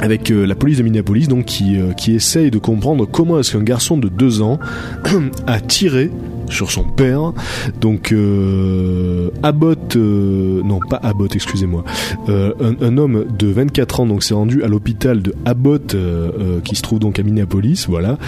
[0.00, 3.62] avec euh, la police de Minneapolis donc qui, qui essaye de comprendre comment est-ce qu'un
[3.62, 4.58] garçon de deux ans
[5.46, 6.10] a tiré
[6.50, 7.32] sur son père.
[7.80, 11.84] Donc euh, Abbott, euh, non pas Abbott, excusez-moi,
[12.28, 16.30] euh, un, un homme de 24 ans donc s'est rendu à l'hôpital de Abbott euh,
[16.38, 18.18] euh, qui se trouve donc à Minneapolis, voilà.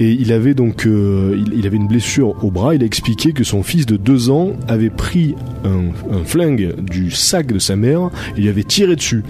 [0.00, 2.74] Et il avait donc, euh, il, il avait une blessure au bras.
[2.74, 7.10] Il a expliqué que son fils de 2 ans avait pris un, un flingue du
[7.10, 9.24] sac de sa mère et lui avait tiré dessus.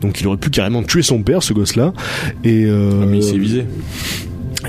[0.00, 1.92] Donc il aurait pu carrément tuer son père, ce gosse-là.
[2.44, 3.64] Et Ah, Mais il s'est visé.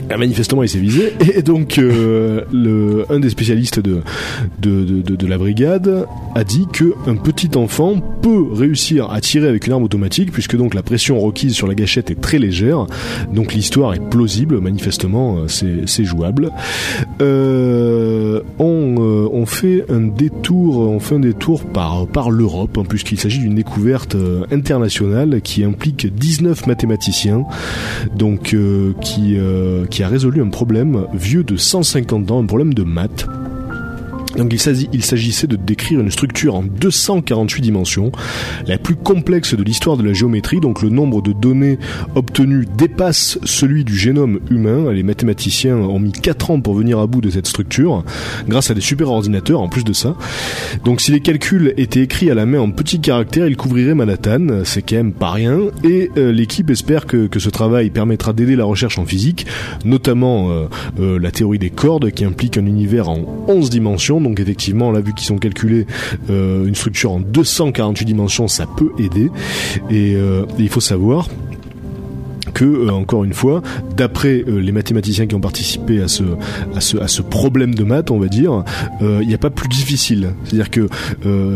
[0.10, 1.14] Ah, manifestement, il s'est visé.
[1.36, 4.02] Et donc, euh, un des spécialistes de,
[4.60, 9.68] de, de, la brigade a dit que un petit enfant peut réussir à tirer avec
[9.68, 12.88] une arme automatique, puisque donc la pression requise sur la gâchette est très légère.
[13.32, 14.60] Donc l'histoire est plausible.
[14.60, 16.52] Manifestement, euh, c'est jouable.
[17.22, 23.20] Euh, on, on fait un détour, on fait un détour par par l'Europe, hein, puisqu'il
[23.20, 24.16] s'agit d'une découverte
[24.52, 27.44] internationale qui implique 19 mathématiciens
[28.16, 28.56] donc
[29.02, 29.38] qui,
[29.90, 33.28] qui a résolu un problème vieux de 150 ans, un problème de maths.
[34.38, 38.12] Donc il s'agissait de décrire une structure en 248 dimensions,
[38.68, 41.78] la plus complexe de l'histoire de la géométrie, donc le nombre de données
[42.16, 44.92] obtenues dépasse celui du génome humain.
[44.92, 48.04] Les mathématiciens ont mis 4 ans pour venir à bout de cette structure,
[48.48, 50.16] grâce à des super ordinateurs en plus de ça.
[50.84, 54.64] Donc si les calculs étaient écrits à la main en petits caractères, ils couvriraient Manhattan,
[54.64, 58.56] c'est quand même pas rien, et euh, l'équipe espère que, que ce travail permettra d'aider
[58.56, 59.46] la recherche en physique,
[59.86, 60.68] notamment euh,
[61.00, 65.02] euh, la théorie des cordes qui implique un univers en 11 dimensions, donc effectivement là
[65.02, 65.86] vu qu'ils sont calculés
[66.30, 69.30] euh, une structure en 248 dimensions, ça peut aider,
[69.90, 71.28] et, euh, et il faut savoir
[72.54, 73.62] que euh, encore une fois,
[73.96, 76.24] d'après euh, les mathématiciens qui ont participé à ce
[76.76, 78.64] à ce à ce problème de maths, on va dire,
[79.02, 80.34] euh, il n'y a pas plus difficile.
[80.46, 80.88] C'est-à-dire que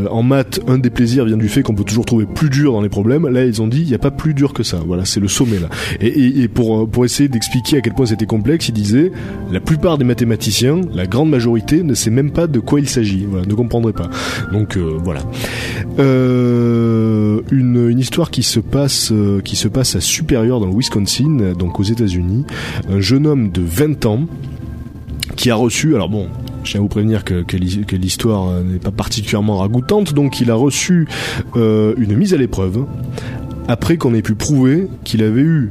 [0.10, 2.82] en maths, un des plaisirs vient du fait qu'on peut toujours trouver plus dur dans
[2.82, 3.28] les problèmes.
[3.28, 4.82] Là, ils ont dit il n'y a pas plus dur que ça.
[4.86, 5.70] Voilà, c'est le sommet là.
[6.02, 9.12] Et, et, et pour pour essayer d'expliquer à quel point c'était complexe, ils disaient
[9.52, 13.26] la plupart des mathématiciens, la grande majorité, ne sait même pas de quoi il s'agit.
[13.30, 14.10] Voilà, ne comprendrait pas.
[14.52, 15.22] Donc euh, voilà.
[16.00, 20.72] Euh, une, une histoire qui se passe euh, qui se passe à Superior dans le
[20.91, 22.45] Wisconsin, donc aux États-Unis.
[22.89, 24.21] Un jeune homme de 20 ans
[25.35, 26.27] qui a reçu, alors bon,
[26.63, 30.13] je tiens à vous prévenir que, que l'hi- que l'histoire euh, n'est pas particulièrement ragoûtante,
[30.13, 31.07] donc il a reçu
[31.57, 32.85] euh, une mise à l'épreuve
[33.67, 35.69] après qu'on ait pu prouver qu'il avait eu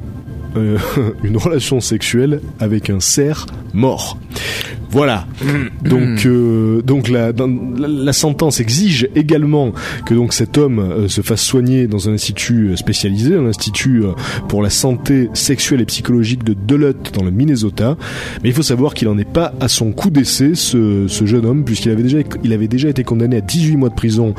[0.57, 0.77] euh,
[1.25, 4.19] une relation sexuelle avec un cerf mort.
[4.91, 5.27] Voilà.
[5.85, 9.73] Donc, euh, donc la, dans- la, la sentence exige également
[10.05, 14.05] que donc cet homme euh, se fasse soigner dans un institut euh, spécialisé, un institut
[14.05, 14.13] euh,
[14.49, 17.97] pour la santé sexuelle et psychologique de Duluth dans le Minnesota.
[18.43, 21.45] Mais il faut savoir qu'il en est pas à son coup d'essai, ce, ce jeune
[21.47, 24.35] homme, puisqu'il avait déjà, il avait déjà été condamné à 18 mois de prison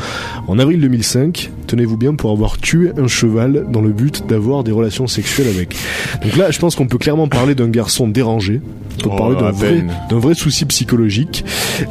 [0.48, 1.52] en avril 2005.
[1.68, 5.76] Tenez-vous bien pour avoir tué un cheval dans le but d'avoir des relations sexuelles avec.
[6.24, 8.61] Donc là, je pense qu'on peut clairement parler d'un garçon dérangé.
[8.99, 9.93] On peut Oh, parler d'un vrai, peine.
[10.09, 11.45] d'un vrai souci psychologique.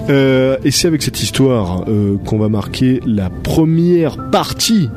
[0.09, 4.89] Euh, et c'est avec cette histoire euh, qu'on va marquer la première partie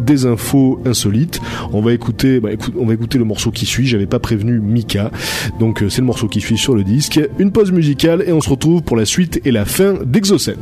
[0.00, 1.40] des infos insolites.
[1.72, 3.86] On va écouter, bah, écoute, on va écouter le morceau qui suit.
[3.86, 5.10] J'avais pas prévenu Mika,
[5.60, 7.20] donc euh, c'est le morceau qui suit sur le disque.
[7.38, 10.54] Une pause musicale et on se retrouve pour la suite et la fin d'Exocet.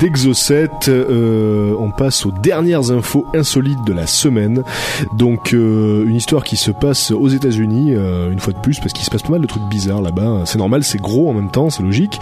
[0.00, 0.68] d'Exocet.
[0.88, 4.62] Euh, on passe aux dernières infos insolites de la semaine.
[5.16, 8.92] Donc euh, une histoire qui se passe aux États-Unis euh, une fois de plus parce
[8.92, 10.42] qu'il se passe pas mal de trucs bizarres là-bas.
[10.46, 12.18] C'est normal, c'est gros en même temps, c'est logique.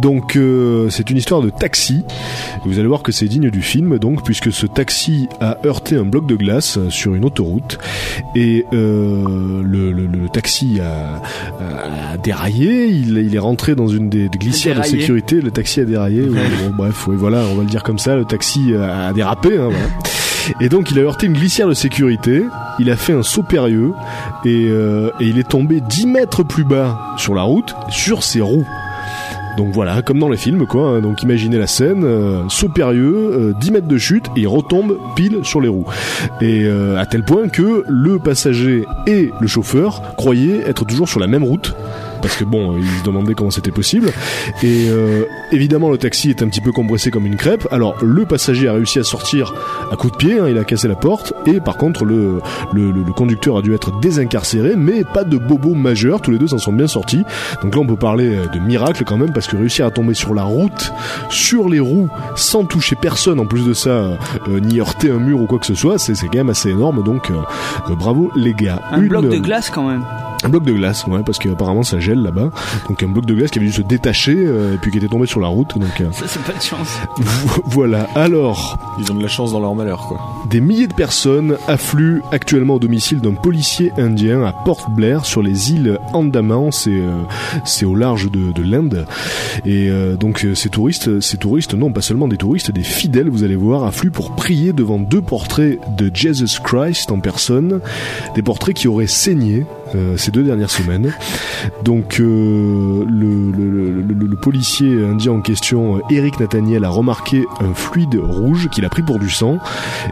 [0.00, 2.04] Donc euh, c'est une histoire de taxi.
[2.64, 6.04] Vous allez voir que c'est digne du film donc puisque ce taxi a heurté un
[6.04, 7.78] bloc de glace sur une autoroute
[8.34, 11.22] et euh, le, le- le taxi a,
[12.12, 12.86] a déraillé.
[12.88, 15.40] Il, il est rentré dans une des, des glissières de sécurité.
[15.40, 16.22] Le taxi a déraillé.
[16.22, 18.16] Bon, bref, voilà, on va le dire comme ça.
[18.16, 19.58] Le taxi a, dérapé.
[19.58, 19.70] Hein.
[20.60, 22.44] Et donc il a heurté une glissière de sécurité,
[22.78, 23.92] il a fait un saut périlleux
[24.44, 28.66] et, euh, il est tombé 10 mètres plus bas sur la route, sur ses roues.
[29.56, 31.00] Donc voilà, comme dans les films quoi, hein.
[31.00, 34.96] donc imaginez la scène, euh, saut périlleux, euh, 10 mètres de chute et il retombe
[35.16, 35.86] pile sur les roues.
[36.40, 41.20] Et euh, à tel point que le passager et le chauffeur croyaient être toujours sur
[41.20, 41.74] la même route.
[42.22, 44.08] Parce que bon, ils se demandaient comment c'était possible.
[44.62, 47.66] Et euh, évidemment, le taxi est un petit peu compressé comme une crêpe.
[47.70, 49.54] Alors, le passager a réussi à sortir
[49.90, 51.32] à coup de pied, hein, il a cassé la porte.
[51.46, 52.40] Et par contre, le,
[52.72, 56.20] le, le- le conducteur a dû être désincarcéré, mais pas de bobo majeur.
[56.20, 57.24] Tous les deux s'en sont bien sortis.
[57.62, 60.14] Donc là, on peut parler euh, de miracle quand même, parce que réussir à tomber
[60.14, 60.92] sur la route,
[61.30, 64.16] sur les roues, sans toucher personne, en plus de ça, euh,
[64.48, 67.02] euh, ni heurter un mur ou quoi que ce soit, c'est quand même assez énorme.
[67.02, 67.34] Donc, euh,
[67.90, 68.82] euh, bravo les gars.
[68.92, 70.02] Un Une- bloc de glace quand même.
[70.44, 72.50] Un bloc de glace, ouais, parce qu'apparemment ça gèle là-bas.
[72.88, 75.08] Donc un bloc de glace qui avait dû se détacher euh, et puis qui était
[75.08, 75.78] tombé sur la route.
[75.78, 76.98] Donc euh, Ça, c'est pas de chance.
[77.66, 78.08] voilà.
[78.14, 80.20] Alors, Ils ont de la chance dans leur malheur, quoi.
[80.48, 85.42] des milliers de personnes affluent actuellement au domicile d'un policier indien à Port Blair sur
[85.42, 86.70] les îles Andaman.
[86.72, 87.10] C'est euh,
[87.64, 89.06] c'est au large de, de l'Inde.
[89.66, 93.28] Et euh, donc euh, ces touristes, ces touristes, non pas seulement des touristes, des fidèles,
[93.28, 97.80] vous allez voir, affluent pour prier devant deux portraits de Jesus Christ en personne,
[98.34, 99.64] des portraits qui auraient saigné.
[99.94, 101.12] Euh, ces deux dernières semaines.
[101.84, 107.44] Donc euh, le, le- le- le- policier indien en question, euh, Eric Nathaniel, a remarqué
[107.60, 109.58] un fluide rouge qu'il a pris pour du sang.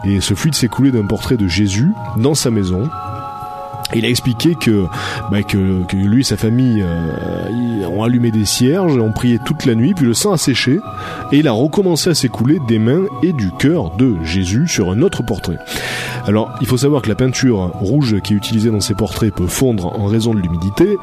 [0.05, 1.89] Et ce fluide s'est coulé d'un portrait de Jésus
[2.19, 2.89] dans sa maison.
[3.95, 4.85] Il a expliqué que,
[5.31, 9.65] bah, que, que lui et sa famille euh, ont allumé des cierges, ont prié toute
[9.65, 10.79] la nuit, puis le sang a séché,
[11.33, 15.01] et il a recommencé à s'écouler des mains et du cœur de Jésus sur un
[15.01, 15.57] autre portrait.
[16.27, 19.47] Alors, il faut savoir que la peinture rouge qui est utilisée dans ces portraits peut
[19.47, 20.99] fondre en raison de l'humidité.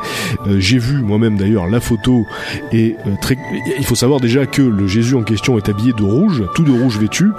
[0.47, 2.23] Euh, J'ai vu moi-même d'ailleurs la photo,
[2.71, 3.35] et euh, très,
[3.79, 6.71] il faut savoir déjà que le Jésus en question est habillé de rouge, tout de
[6.71, 7.31] rouge vêtu,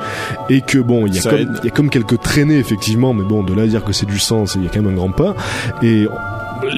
[0.50, 3.22] et que bon, il y a comme, il y a comme quelques traînées effectivement, mais
[3.22, 4.92] bon, de là à dire que c'est du sang, c'est- il y a quand même
[4.92, 5.35] un grand pas.
[5.82, 6.06] Et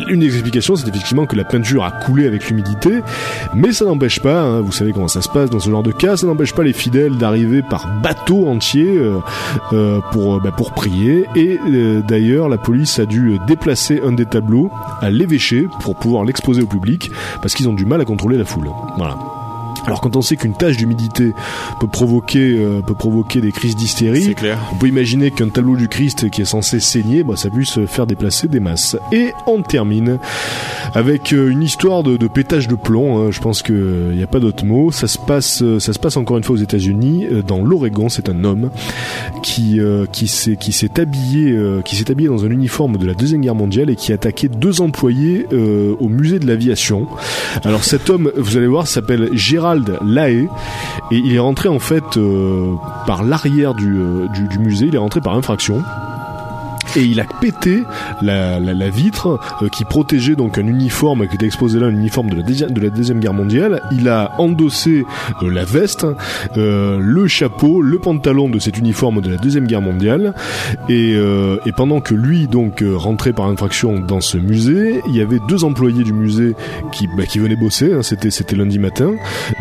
[0.09, 3.01] une des explications, c'est effectivement que la peinture a coulé avec l'humidité,
[3.55, 5.93] mais ça n'empêche pas, hein, vous savez comment ça se passe dans ce genre de
[5.93, 9.19] cas, ça n'empêche pas les fidèles d'arriver par bateau entier euh,
[9.73, 11.27] euh, pour euh, bah, pour prier.
[11.37, 11.59] Et
[12.07, 14.71] d'ailleurs, la police a dû déplacer un des tableaux
[15.01, 17.11] à l'évêché pour pouvoir l'exposer au public,
[17.41, 18.69] parce qu'ils ont du mal à contrôler la foule.
[18.97, 19.17] Voilà.
[19.89, 21.33] Alors quand on sait qu'une tache d'humidité
[21.81, 24.35] peut provoquer euh, peut provoquer des crises d'hystérie,
[24.73, 28.07] on peut imaginer qu'un tableau du Christ qui est censé saigner, bah, ça puisse faire
[28.07, 28.97] déplacer des masses.
[29.13, 30.19] Et on termine
[30.95, 33.19] avec euh, une histoire de, de pétage de plomb.
[33.19, 33.31] hein.
[33.31, 34.91] Je pense qu'il n'y a pas d'autre mot.
[34.93, 38.09] Ça se passe, euh, ça se passe encore une fois aux États-Unis, dans l'Oregon.
[38.09, 38.71] C'est un homme
[39.43, 43.07] qui euh, qui s'est qui s'est habillé euh, qui s'est habillé dans un uniforme de
[43.07, 47.07] la deuxième guerre mondiale et qui a attaqué deux employés euh, au musée de l'aviation.
[47.65, 50.49] Alors cet homme, vous allez voir, s'appelle Gérald Lahaye
[51.11, 52.75] et il est rentré en fait euh,
[53.07, 55.83] par l'arrière euh, du musée, il est rentré par infraction.
[56.97, 57.83] Et il a pété
[58.23, 61.91] la, la, la vitre euh, qui protégeait donc un uniforme qui était exposé là, un
[61.91, 63.83] uniforme de la, de la deuxième guerre mondiale.
[63.93, 65.05] Il a endossé
[65.43, 66.07] euh, la veste,
[66.57, 70.35] euh, le chapeau, le pantalon de cet uniforme de la deuxième guerre mondiale.
[70.89, 75.17] Et, euh, et pendant que lui donc euh, rentrait par infraction dans ce musée, il
[75.17, 76.55] y avait deux employés du musée
[76.93, 77.93] qui, bah, qui venaient bosser.
[77.93, 79.15] hein, c'était c'était lundi matin.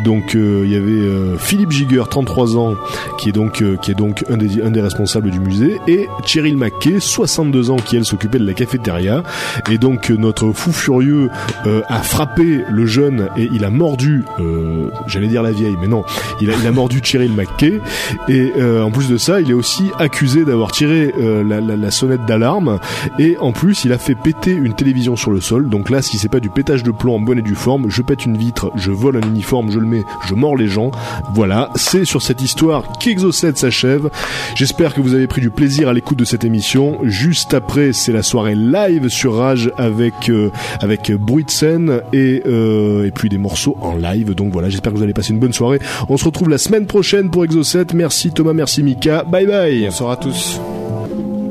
[0.06, 2.76] Donc euh, il y avait Philippe Giger, 33 ans,
[3.20, 6.56] qui est donc qui est donc un des un des responsables du musée, et Cheryl
[6.58, 9.24] McKay, 62 ans, qui elle s'occupait de la cafétéria.
[9.72, 11.30] Et donc euh, notre fou furieux
[11.66, 15.88] euh, a frappé le jeune et il a mordu, euh, j'allais dire la vieille, mais
[15.88, 16.04] non,
[16.42, 17.82] il a, il a mordu Cheryl McKay.
[18.30, 21.76] Et euh, en plus de ça, il est aussi accusé d'avoir tiré euh, la, la-
[21.76, 22.78] la sonnette d'alarme.
[23.18, 25.70] Et en plus, il a fait péter une télévision sur le sol.
[25.70, 28.02] Donc là, si c'est pas du pétage de plomb en bonne et due forme, je
[28.04, 30.92] pète une vitre, je vole un uniforme, je le mets, je mords les gens.
[31.34, 34.10] Voilà, c'est sur cette histoire qu'Exo7 s'achève.
[34.56, 37.00] J'espère que vous avez pris du plaisir à l'écoute de cette émission.
[37.08, 40.52] Juste après, c'est la soirée live sur Rage avec euh,
[40.82, 44.34] avec bruit de scène et euh, et puis des morceaux en live.
[44.34, 45.80] Donc voilà, j'espère que vous allez passer une bonne soirée.
[46.10, 47.94] On se retrouve la semaine prochaine pour Exo7.
[47.94, 49.24] Merci Thomas, merci Mika.
[49.24, 49.86] Bye bye.
[49.86, 50.60] Bonsoir à tous.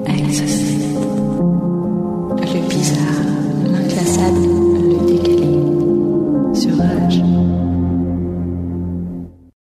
[0.07, 0.56] Exocet.